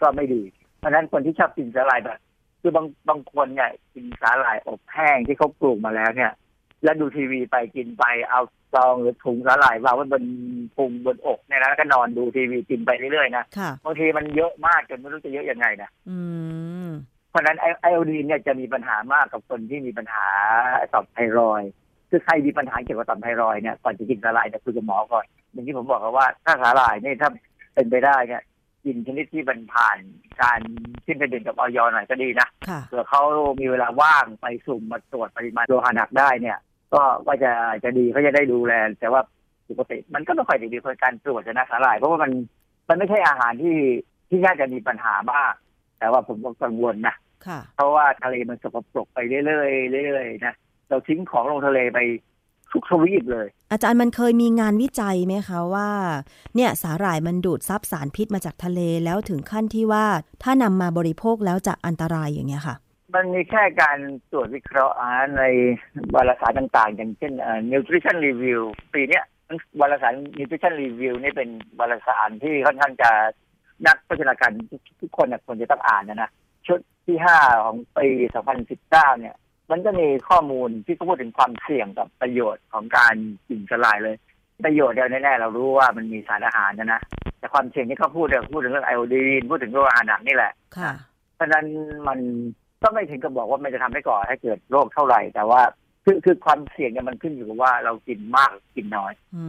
[0.00, 0.42] ก็ไม่ดี
[0.78, 2.18] เพราะฉะนั้นคนที่ชอบกินสาหร่ายแบบ
[2.60, 6.32] คือบางบางคนเนี่ยกินสาหร่ายอบแห้งที่เขาปลูกมาแล้วเนี่ย
[6.84, 8.40] แล้วดูทีวีไปกินไปเอา
[8.74, 10.24] ซองหรือถุงสาหร่ายวางไว้บน
[10.76, 16.18] พุงบนอกเนี่ยนะแล้วก็นอนดูทีวีกินไปเรื่อยๆนะค่ะบางทีมันเยอะมากจนไม่รู้จะเยอะยังไงนะอื
[16.86, 16.88] ม
[17.30, 20.26] เพราะฉะนั้นไอโอดีนเนี่ยจะมีปัญหามากกับคนที่มีปัญหา
[20.92, 21.70] ต่อมไทรอยด์
[22.10, 27.30] คือใครมีปัญหาเกี่ยวกับต่อมไทรอยด์เนี่ยก่อนจะกินสาหร่ายเนี่ยคุยกับหมอก่อนอย่างที่ผมบอกว่าถ้าสาหร่ายเนี่ยถ้า
[27.74, 28.42] เป็นไปได้เนี่ย
[28.84, 29.98] กินชนิดที่มันผ่าน
[30.42, 30.60] การ
[31.06, 33.22] ขึ้นทะเบียนกับออยหน่อยก็ดีนะค่ะเผื่อเขา
[33.60, 36.58] มีเวลาว่างไปสุ่มมาตรวจปริมาณโลหะหนักได้เนี่ย
[36.94, 37.52] ก็ว่าจะ
[37.84, 39.20] จะดีเขาจะได้ดูแล แต่ว่า
[39.68, 42.32] ปกติมันก็ไม่ค่อยดีคนการตรวจนะสาหร่ายเพราะว่ามัน
[42.88, 43.76] มันไม่ใช่อาหารที่
[44.28, 45.54] ที่น่าจะมีปัญหามาก
[45.98, 47.16] แต่ว่าผมก็กังวลนะ
[47.46, 49.66] ค่ะเพราะว่าทะเลมันสกปรกไปเรื่อ
[50.00, 50.54] ยๆเรื่อยๆนะ
[50.88, 51.98] เราทิ้งของลงทะเลไป
[52.72, 55.88] ทุกทวีปเลย อาจารย์มันเคยมีงานวิจัยไหมคะว่า
[56.54, 60.04] เนี่ยสาหร่ายมันดูดซับสารพิษมาจากทะเลแล้วถึงขั้นที่ว่า
[60.42, 62.76] ถ้านำมาบริโภคแล้วจะอันตรายอย่างเงี้ยค่ะ
[63.14, 63.98] มันมีแค่การ
[64.32, 65.44] ตรวจวิเคราะห์อาหารใน
[66.14, 68.60] วารสารต่าง ๆ อย่างเช่นเอ่อ nutrition review
[68.94, 69.24] ปีเนี้ย
[69.80, 71.48] วารสาร nutrition review นี่เป็น
[71.78, 73.10] วารสารที่ค่อนข้างจะ
[73.86, 74.50] นักโภชนาการ
[75.00, 76.30] ทุกคนเนี่ยควรจะต้องอ่านนะนะ
[76.66, 78.06] ชุดที่ห้าของปี
[78.62, 79.34] 2019 เนี่ย
[79.70, 83.14] มันก็มีข้อมูลที่เขาพูดถึงความเสี่ยงกับประโยชน์ของการ
[83.48, 84.16] กินสลายเลย
[84.64, 87.00] ประโยชน์เดียวแน่ๆเรารู้ว่ามันมีสารอาหารนะนะ
[87.38, 90.92] แต่ความเสี่ยงที่เขาพูดเนี่ยพูดถึงเรื่องไอโอดีนพูดถึงโรคอาหารหนักนี่แหละค่ะ
[91.34, 91.66] เพราะฉะนั้น
[92.08, 92.18] มัน
[92.84, 95.60] ก็ไม่ถึงกับบอกว่ามันจะทำให้ก่อให้เกิดโรคเท่าไหร่ แต่ว่า
[96.04, 99.44] คือคือความเสี่ยงเนี่ยมันขึ้นอยู่กับว่าเรากินมากหรือกินน้อยอื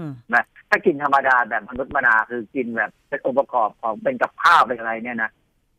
[0.00, 0.02] ม
[0.34, 5.30] นะถ้ากินธรรมดาแบบมนุษย์มนาคือกินแบบเป็นองค์ประกอบของเป็นกับข้าวเป็นอะไรเนี่ยนะ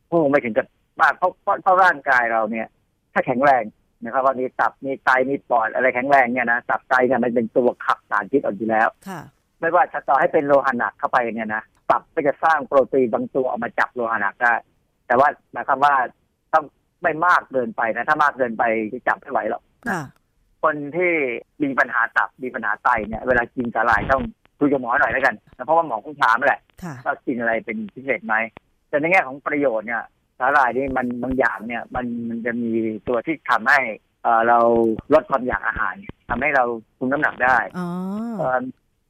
[0.08, 0.66] คงไม่ถึงกับ
[1.00, 2.66] มากเพราะเพราะเพราะร่างกายเราเนี่ย
[3.12, 3.64] ถ้าแข็งแรง
[4.02, 9.20] นะครับว่ามีตับมีไตมีปอดอะไรแข็งแรงเนี่ยนะตับไตเนี่ยมันเป็นตัวขับสารพิษออกอยู่แล้วค่ะ
[9.60, 14.54] ไม่ว่าจะต่อให้เป็นโลหะหนักเข้าไปเนี่ยนะตับก็จะสร้างโปรตีนบางตัวออกมาจับโลหะหนักได้
[15.06, 16.19] แต่ว่าหมายความว่าต้อง
[17.02, 20.02] ไม่มากเกินไปนะถ้ามากเกินไปจะจับไม่ไหวหรอกค่ะ
[20.62, 21.12] คนที่
[21.62, 24.22] มีปัญหาตับมีปัญหาไตเนี่ยเวลากินสาหร่ายต้อง
[24.58, 28.34] คุยกับหมอหน่อยแล้วกันนะเพราะว่าหมอคงถามแหละค่ะว่ากินอะไรเป็นพิเศษไหม
[28.88, 30.02] แต่ในแง่ของประโยชน์เนี่ย
[30.38, 32.70] สาหร่ายนี่มันบางอย่างเนี่ย มันมันจะมี
[33.08, 33.78] ตัวที่ทำให้
[34.22, 34.58] เอ่อเรา
[35.14, 35.94] ลดความอยากอาหาร
[36.30, 36.64] ทำให้เรา
[36.98, 37.88] คุมน้ำหนักได้อ๋อ
[38.38, 38.58] เอ่อ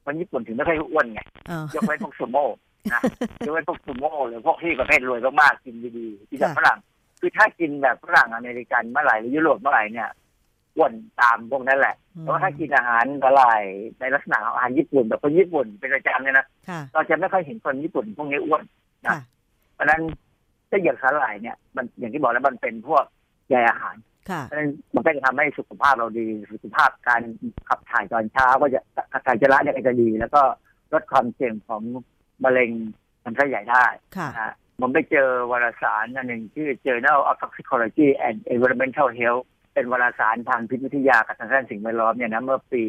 [0.03, 1.21] คนญี่ปุ่นถึงไม่ค่อยอ้วนไง
[1.51, 2.47] อ๋อยกเว้นพวกซูโม่
[2.93, 3.01] นะ
[3.45, 6.79] ยกเว้นพวกซูโม่หรือพวกที่ประเภทรวยมากๆกินดีๆที่แบบฝรั่ง
[7.21, 10.09] คือถ้ากินแบบฝรั่งอเมริกันเมื่อไหร่หรือยุโรปเมื่อไหร่เนี่ย
[10.75, 13.63] อ้วนตามพวกนั้นแหละแต่ว่าถ้ากินอาหารสลาย
[13.99, 18.63] ในลักษณะของอาหารญี่ปุ่นแบบคนญี่ปุ่นเป็นประจำเนี่ยนะค่ะเราจะไม่ค่อยเห็นคนญี่ปุ่นพวกนี้อ้วน
[19.05, 19.19] ค่ะ
[19.73, 20.01] เพราะฉะนั้น
[20.69, 23.03] ถ้าอย่างสาหร่ายเนี่ย มันอย่างที่บอกแล้วมันเป็นพวก
[23.49, 23.95] ใยอาหาร
[24.29, 27.21] ค่ะเพราะฉะนั้นมันก็จะทำให้สุขภาพเราดี สุขภาพการ
[27.69, 28.81] ขับถ่ายตอนเช้าก็จะ
[29.27, 30.41] การจระเนี่ยก็จะดี แล้วก็
[30.93, 31.81] ลดความเสี่ยงของ
[32.43, 32.71] มะเร็ง
[33.23, 33.85] ลำไส้ใหญ่ได้
[34.17, 42.83] ค่ะนะฮะ ผมไปเจอวารสารอันหนึ่งชื่อ Journal of Toxicology and Environmental Health เป็นวารสารทางพิษวิทยากับทางด้านสิ่งแวดล้อมเนี่ยนะเมื่อปี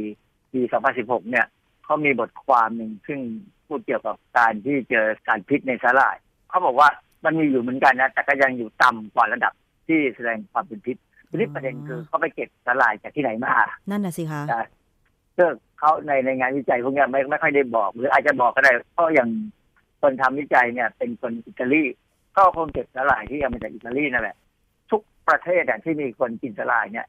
[0.52, 0.60] ปี
[0.96, 1.46] 2016 เนี่ย
[1.84, 3.20] เขามีบทความหนึ่งซึ่ง
[3.66, 6.16] พูดเกี่ยวกับการที่เจอสารพิษในสาหร่าย
[6.48, 6.88] เขาบอกว่า
[7.24, 9.52] มันมีอยู่เหมือนกันนะ แต่ก็ยังอยู่ต่ำกว่าระดับ
[9.86, 10.96] ที่แสดงความเป็นพิษ
[11.28, 13.54] ทีนี้ประเด็นคือเขาไปเก็บสาหร่ายจากที่ไหนมา
[13.90, 14.42] นั่นน่ะสิคะ
[15.36, 19.28] ซึ่งเขาในในงานวิจัยพวกเนี้ยไม่ไม่ค่อยได้บอก หรืออาจจะบอกก็ได้เพราะอย่าง
[20.02, 21.82] คนทำวิจัยเนี่ย เป็นคนอิตาลี
[22.36, 24.36] ก็คงเก็บสาหร่ายที่เอามาจากอิตาลีนั่นแหละ
[24.90, 27.06] ทุกประเทศอะที่มีคนกินสาหร่ายเนี่ย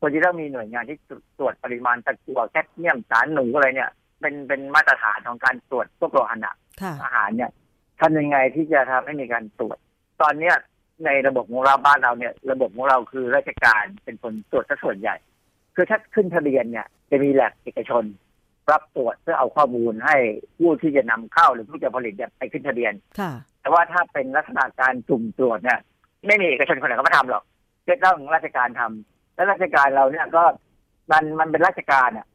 [0.00, 0.98] ควรจะต้องมีหน่วยงานที่
[1.38, 7.50] ตรวจปริมาณตะกั่วแคดเมียมสารหนูอะไรเนี่ย เป็นเป็นมาตรฐานของการตรวจพวกโลหะหนักค่ะอาหารเนี่ย
[8.00, 9.78] ทำยังไงที่จะทำให้มีการตรวจ
[10.22, 10.54] ตอนเนี้ย
[11.04, 15.16] ในระบบของเราบ้านเราเนี่ย ระบบของเราคือราชการเป็นคนตรวจซะส่วนใหญ่
[15.74, 18.04] คือถ้าขึ้นทะเบียนเนี่ย จะมีแลบเอกชน
[18.70, 20.16] รับตรวจเพื่อเอาข้อมูลให้
[20.58, 25.78] ผู้ที่จะนำเข้าหรือผู้จะผลิตเนี่ยไปขึ้นทะเบียนค่ะแต่ว่าถ้าเป็นลักษณะการสุ่มตรวจเนี่ย
[26.26, 27.42] ไม่มีเอกชนคนไหนเขามาทำหรอก
[27.88, 30.42] จะต้องราชการทำและราชการเราเนี่ยก็
[31.12, 32.26] มันมันเป็นราชการอะ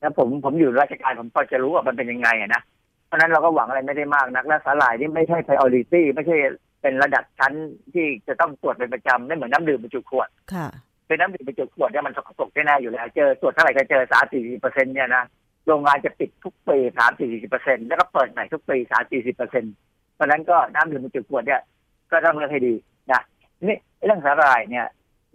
[0.00, 2.62] แล้วผมผมอยู่ราชการผมพอจะรู้ว่ามันเป็นยังไงอะนะ
[3.06, 6.36] เพราะฉะนั้นเราก็หวังอะไรไม่ได้มากนักและสาหร่ายนี่ไม่ใช่ priority ไม่ใช่
[6.82, 7.52] เป็นระดับชั้น
[7.94, 10.68] ที่จะต้องตรวจเป็นประจำไม่เหมือนน้ำดื่มบรรจุขวดค่ะ
[11.06, 15.24] เป็นน้ำดื่มบรรจุขวดเนี่ยมันสกปรกแน่ๆอยู่แล้วเจอตรวจเท่าไหร่ก็เจอสามสี่สิบเปอร์เซ็นต์เนี่ยนะ
[15.66, 19.74] โรงงานจะปิดทุกปีสามสี่สิบเปอร์เซ็นต์แล้วก็เปิดใหม่ทุกปีสามสี่สิบเปอร์เซ็นต์
[20.14, 21.62] เพราะนั้นก็น้ำดื่มบรรจุขวดเนี่ย
[22.10, 22.74] ก็ต้องเลือกให้ดี
[23.10, 23.20] นะ
[23.68, 24.86] นี่เรื่องสาหร่ายเนี่ย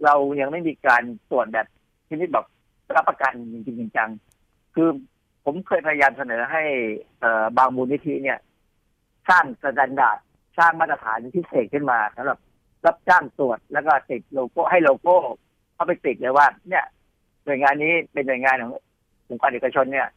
[0.04, 1.66] เรายังไม่มีการตรวจแบบ
[2.08, 2.46] ชนิดแบบ
[2.96, 4.10] รับประกันจริงๆจัง
[4.74, 4.88] คือ
[5.44, 6.62] ผมเคยพยายามเสนอให้
[7.20, 8.38] เบางมูลนิธิเนี่ย
[9.28, 10.18] สร้าง standard
[10.58, 12.38] สร้างมาตรฐานพิเศษขึ้นมาสำหรับ
[12.86, 15.16] รับจ้างตรวจแล้วก็ติดโลโก้ให้โลโก้
[15.74, 16.84] เข้าไปติดเลยว่า เนี่ย
[17.44, 18.72] หน่วยงานนี้เป็นหน่วยงานของ
[19.28, 20.08] องค์การเอกชนเนี่ย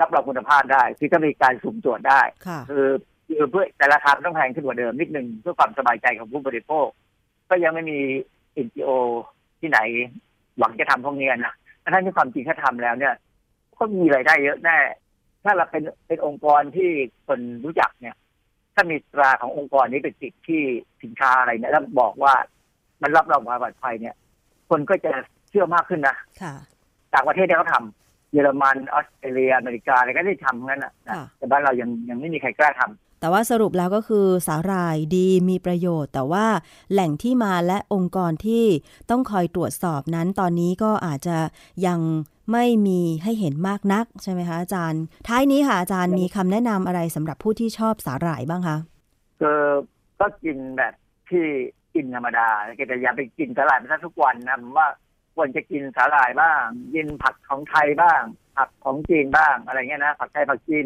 [0.00, 2.86] รับรองคุณภาพได้ คือจะมีการสุ่มตรวจได้ค่ะคือ
[3.26, 6.86] คือเพื่อแต่ราคาต้องแพงขึ้นกว่าเดิมนิดนึงเพื่อความสบายใจของผู้บริโภค
[7.50, 7.98] ก็ยังไม่มี
[8.66, 8.90] NGO
[9.60, 9.80] ที่ไหน
[10.58, 13.14] หวังจะทำพวกนี้นะทั้งที่ความจริงถ้าทำแล้วเนี่ย
[13.78, 14.78] ก็มีรายได้เยอะแน่
[15.44, 16.90] ถ้าเราเป็นเป็นองค์กรที่
[17.26, 18.16] คนรู้จักเนี่ย
[18.74, 20.62] ถ้ามีตราขององค์กรนี้ไปติดที่
[21.02, 22.34] สินค้าอะไรเนี่ยแล้วบอกว่า
[23.02, 24.14] มันรับรองความปลอดภัยเนี่ย
[24.70, 25.12] คนก็จะ
[25.48, 26.54] เชื่อมากขึ้นนะค่ะ
[27.14, 36.46] ต่างประเทศเนี่ยเขาทำ เยอรมันออสเตรเลียอเมริกาอะไรก็ได้ทำงั้นนะนะค่ะแต่บ้านเรายังยังไม่มีใครกล้าทำแต่ว่าสรุปแล้วก็คือสาหร่ายดีมีประโยชน์ แต่ว่า
[36.92, 38.64] แหล่งที่มาและองค์กรที่
[39.10, 41.36] ต้องคอยตรวจสอบนั้นตอนนี้ก็อาจจะ
[41.86, 42.00] ยัง
[42.52, 48.76] ไม่มีให้เห็นมากนักใช่ไหมคะอาจารย์ ท้ายนี้ค่ะอาจารย์มีคำแนะนำอะไรสำหรับผู้ที่ชอบสาหร่ายบ้างคะ
[49.40, 49.60] คือ
[50.20, 50.94] ก็กินแบบ
[51.30, 51.44] ที่
[51.94, 52.48] กินธรรมดา
[52.88, 54.88] แต่อย่าไปกินสาหร่ายไปซะทุกวันนะผมว่า
[55.38, 56.64] ควรจะกินสาหร่ายบ้าง
[56.94, 58.22] กินผักของไทยบ้าง
[58.56, 60.84] ผักของจีนบ้างอะไรเงี้ยนะผักไทยผักจีน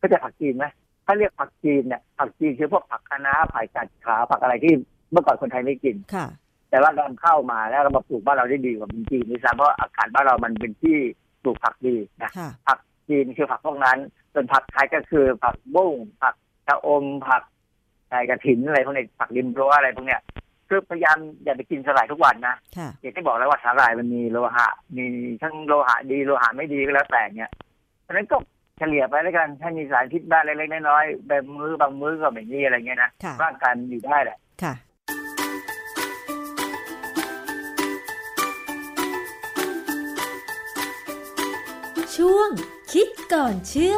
[0.00, 0.64] ก็จะผักจีนไหม
[1.06, 4.74] ถ้าเรียกผักจีนเนี่ยผักจีนคือพวกผักคะน้าผักกัดขาผักอะไรที่
[5.10, 6.26] เมื่อก่อนคนไทยไม่กินค่ะ
[6.70, 10.96] แต่ว่าเราเข้ามาแล้วเรามาปลูกบ้านเราได้ดีกว่าเป็นจีนด้วยซ้ำเพราะอากาศบ้านเรามันเป็นที่
[11.42, 12.78] ปลูกผักดีนะค่ะผัก
[13.08, 13.98] จีนคือผักพวกนั้น
[14.32, 16.34] ส่วนผักไทยก็คือผักบุ้งผัก
[16.66, 17.42] ชะอมผัก
[18.08, 20.20] ไก่กระถินอะไรพวกนี้ผักริมรั้วอะไรพวกเนี้ย
[20.72, 25.04] คือพยายามอย่าไปกินสาหร่ายทุกวันนะค่ะอย่างที่บอกแล้วว่าสาหร่ายมันมีโลหะ มี
[25.42, 27.50] ทั้งโลหะดีโลหะไม่ดีก็แล้วแต่เนี่ย
[28.02, 28.36] เพราะฉะนั้นก็
[28.78, 34.74] เฉลี่ยไปแล้วกันถ้ามีสารพิษบ้างเล็กๆน้อยๆแบบมือบางมื้อก็ไม่มีอะไรเงี้ยนะค่ะร่างกายมันอยู่ได้แหละค่ะ
[42.16, 42.50] ช่วง
[42.92, 43.96] คิดก่อนเชื่อ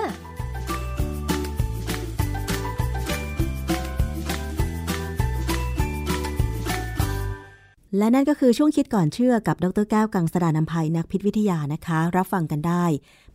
[7.98, 12.84] และนั่นก็คือช่วงคิดก่อนเชื่อกับดรแก้วกังสดานนภัยนักพิษวิทยานะคะ รับฟังกันได้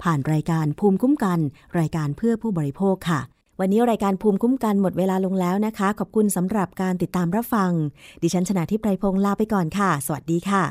[0.04, 1.40] ผ่านรายการภูมิคุ้มกัน
[1.80, 3.20] รายการเพื่อผู้บริโภคค่ะ
[3.60, 7.72] วันนี้รายการภูมิคุ้มกันหมดเวลาลงแล้วนะคะ ขอบคุณสำหรับการติดตามรับฟัง
[8.22, 10.64] ดิฉันชนะทิพไพรพงศ์ลาไปก่อนค่ะ สวัสดีค่ะ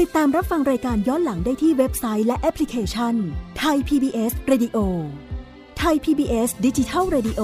[0.00, 3.14] ติดตามรับฟังรายการย้อนหลังได้ที่เว็บไซต์และแอปพลิเคชัน
[3.58, 4.78] ไทย PBS Radio
[5.78, 7.40] ไทย PBS ดิจิทัล Radio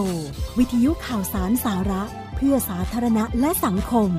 [0.59, 2.03] วิทยุข่าวสารสาระ
[2.37, 4.11] เพื่อสาธารณะและสังคม